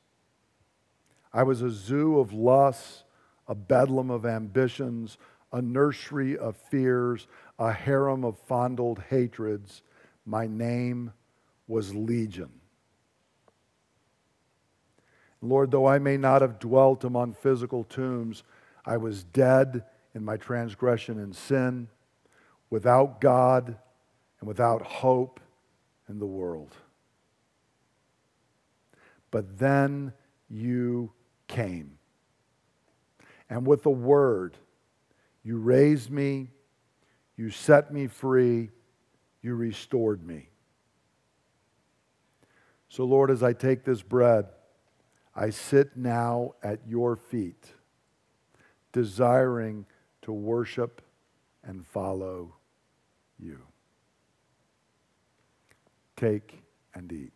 [1.33, 3.05] I was a zoo of lusts,
[3.47, 5.19] a bedlam of ambitions,
[5.53, 7.27] a nursery of fears,
[7.59, 9.83] a harem of fondled hatreds.
[10.25, 11.13] My name
[11.67, 12.51] was Legion.
[15.49, 18.43] Lord, though I may not have dwelt among physical tombs,
[18.85, 19.85] I was dead
[20.15, 21.89] in my transgression and sin,
[22.71, 23.77] without God
[24.41, 25.41] and without hope
[26.09, 26.75] in the world.
[29.31, 30.13] But then
[30.49, 31.13] you
[31.49, 31.99] came.
[33.51, 34.57] And with the word,
[35.45, 36.49] you raised me,
[37.37, 38.71] you set me free,
[39.43, 40.49] you restored me.
[42.89, 44.47] So, Lord, as I take this bread,
[45.39, 47.75] I sit now at your feet,
[48.93, 49.85] desiring
[50.23, 51.03] to worship
[51.63, 52.55] and follow
[53.39, 53.61] you.
[56.17, 56.63] Take
[56.95, 57.33] and eat.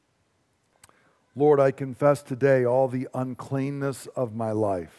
[1.37, 4.97] Lord, I confess today all the uncleanness of my life.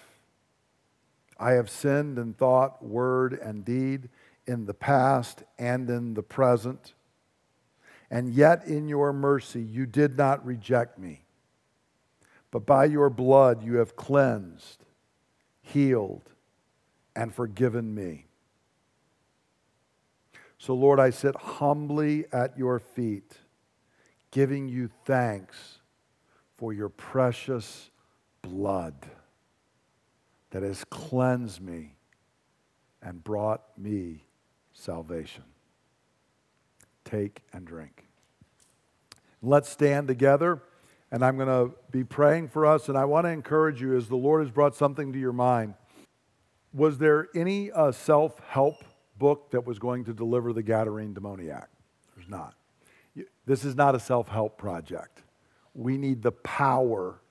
[1.40, 4.10] I have sinned in thought, word, and deed
[4.46, 6.94] in the past and in the present.
[8.12, 11.24] And yet, in your mercy, you did not reject me.
[12.52, 14.84] But by your blood, you have cleansed,
[15.62, 16.30] healed,
[17.16, 18.28] and forgiven me.
[20.58, 23.38] So, Lord, I sit humbly at your feet,
[24.30, 25.80] giving you thanks
[26.58, 27.90] for your precious
[28.42, 28.94] blood
[30.52, 31.96] that has cleansed me
[33.02, 34.26] and brought me
[34.74, 35.44] salvation.
[37.06, 38.06] Take and drink.
[39.42, 40.62] Let's stand together,
[41.12, 42.88] and I'm going to be praying for us.
[42.88, 45.74] And I want to encourage you as the Lord has brought something to your mind.
[46.74, 48.84] Was there any uh, self help
[49.18, 51.70] book that was going to deliver the Gadarene demoniac?
[52.16, 52.56] There's not.
[53.46, 55.24] This is not a self help project.
[55.74, 57.22] We need the power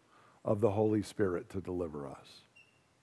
[0.45, 2.27] of the Holy Spirit to deliver us.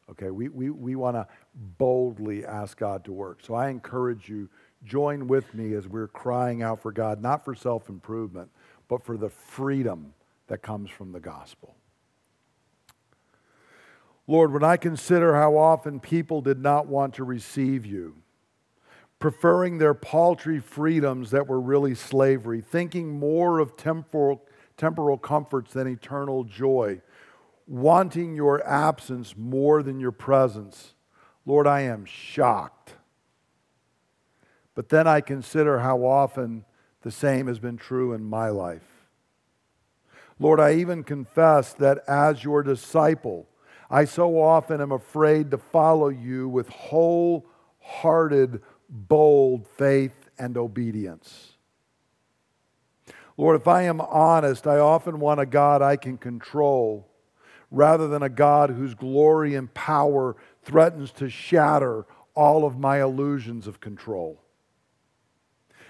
[0.09, 3.39] Okay, we, we, we want to boldly ask God to work.
[3.43, 4.49] So I encourage you,
[4.85, 8.51] join with me as we're crying out for God, not for self improvement,
[8.87, 10.13] but for the freedom
[10.47, 11.75] that comes from the gospel.
[14.27, 18.15] Lord, when I consider how often people did not want to receive you,
[19.19, 24.43] preferring their paltry freedoms that were really slavery, thinking more of temporal,
[24.75, 27.01] temporal comforts than eternal joy,
[27.65, 30.93] wanting your absence more than your presence.
[31.45, 32.95] Lord, I am shocked.
[34.75, 36.65] But then I consider how often
[37.01, 38.96] the same has been true in my life.
[40.39, 43.47] Lord, I even confess that as your disciple,
[43.89, 51.53] I so often am afraid to follow you with wholehearted, bold faith and obedience.
[53.37, 57.07] Lord, if I am honest, I often want a God I can control
[57.69, 63.67] rather than a God whose glory and power threatens to shatter all of my illusions
[63.67, 64.41] of control.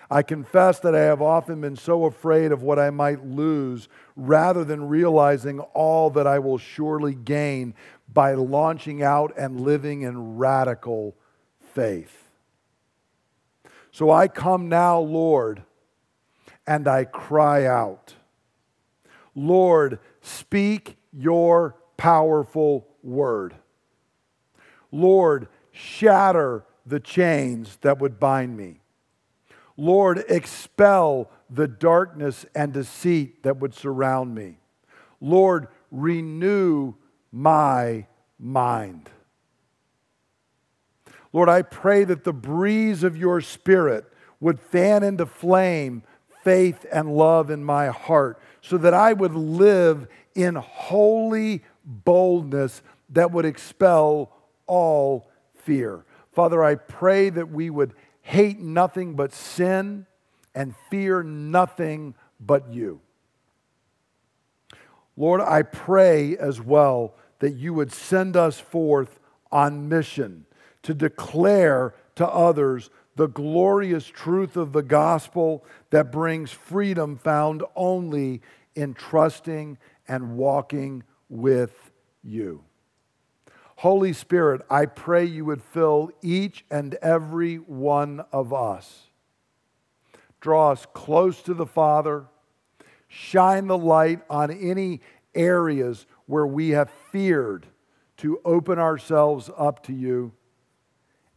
[0.09, 4.63] I confess that I have often been so afraid of what I might lose rather
[4.63, 7.73] than realizing all that I will surely gain
[8.11, 11.15] by launching out and living in radical
[11.59, 12.29] faith.
[13.91, 15.63] So I come now, Lord,
[16.65, 18.13] and I cry out,
[19.35, 23.55] Lord, speak your powerful word.
[24.91, 28.81] Lord, shatter the chains that would bind me.
[29.77, 34.57] Lord, expel the darkness and deceit that would surround me.
[35.21, 36.95] Lord, renew
[37.31, 38.07] my
[38.39, 39.09] mind.
[41.31, 44.05] Lord, I pray that the breeze of your spirit
[44.39, 46.03] would fan into flame
[46.43, 53.31] faith and love in my heart so that I would live in holy boldness that
[53.31, 54.31] would expel
[54.65, 56.05] all fear.
[56.31, 57.93] Father, I pray that we would
[58.27, 60.05] hate nothing but sin
[60.53, 62.99] and fear nothing but you.
[65.15, 69.17] Lord, I pray as well that you would send us forth
[69.49, 70.45] on mission
[70.83, 78.41] to declare to others the glorious truth of the gospel that brings freedom found only
[78.75, 81.91] in trusting and walking with
[82.25, 82.61] you.
[83.77, 89.03] Holy Spirit, I pray you would fill each and every one of us.
[90.41, 92.25] Draw us close to the Father.
[93.07, 95.01] Shine the light on any
[95.35, 97.67] areas where we have feared
[98.17, 100.31] to open ourselves up to you.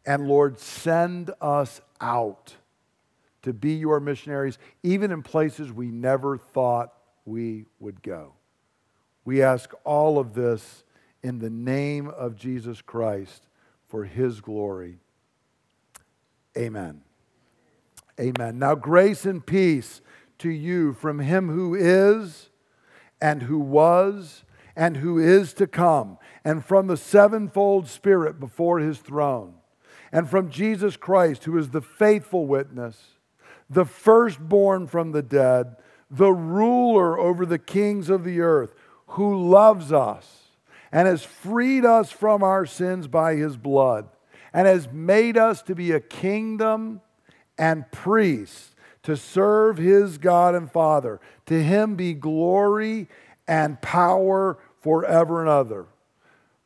[0.06, 2.54] And Lord, send us out
[3.42, 6.94] to be your missionaries, even in places we never thought
[7.26, 8.32] we would go.
[9.26, 10.84] We ask all of this
[11.22, 13.46] in the name of Jesus Christ
[13.86, 14.98] for his glory.
[16.56, 17.02] Amen.
[18.18, 18.58] Amen.
[18.58, 20.00] Now, grace and peace
[20.38, 22.50] to you from him who is,
[23.20, 24.44] and who was,
[24.74, 29.54] and who is to come, and from the sevenfold Spirit before his throne,
[30.12, 33.16] and from Jesus Christ, who is the faithful witness,
[33.68, 35.76] the firstborn from the dead,
[36.10, 38.74] the ruler over the kings of the earth
[39.08, 40.39] who loves us
[40.92, 44.08] and has freed us from our sins by his blood
[44.52, 47.00] and has made us to be a kingdom
[47.58, 51.20] and priests to serve his God and Father.
[51.46, 53.08] To him be glory
[53.46, 55.86] and power forever and ever.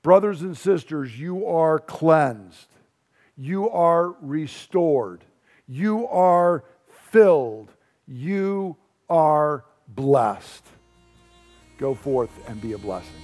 [0.02, 2.68] Brothers and sisters, you are cleansed.
[3.36, 5.24] You are restored.
[5.66, 6.64] You are
[7.10, 7.72] filled.
[8.06, 8.76] You
[9.08, 10.64] are blessed.
[11.78, 13.23] Go forth and be a blessing.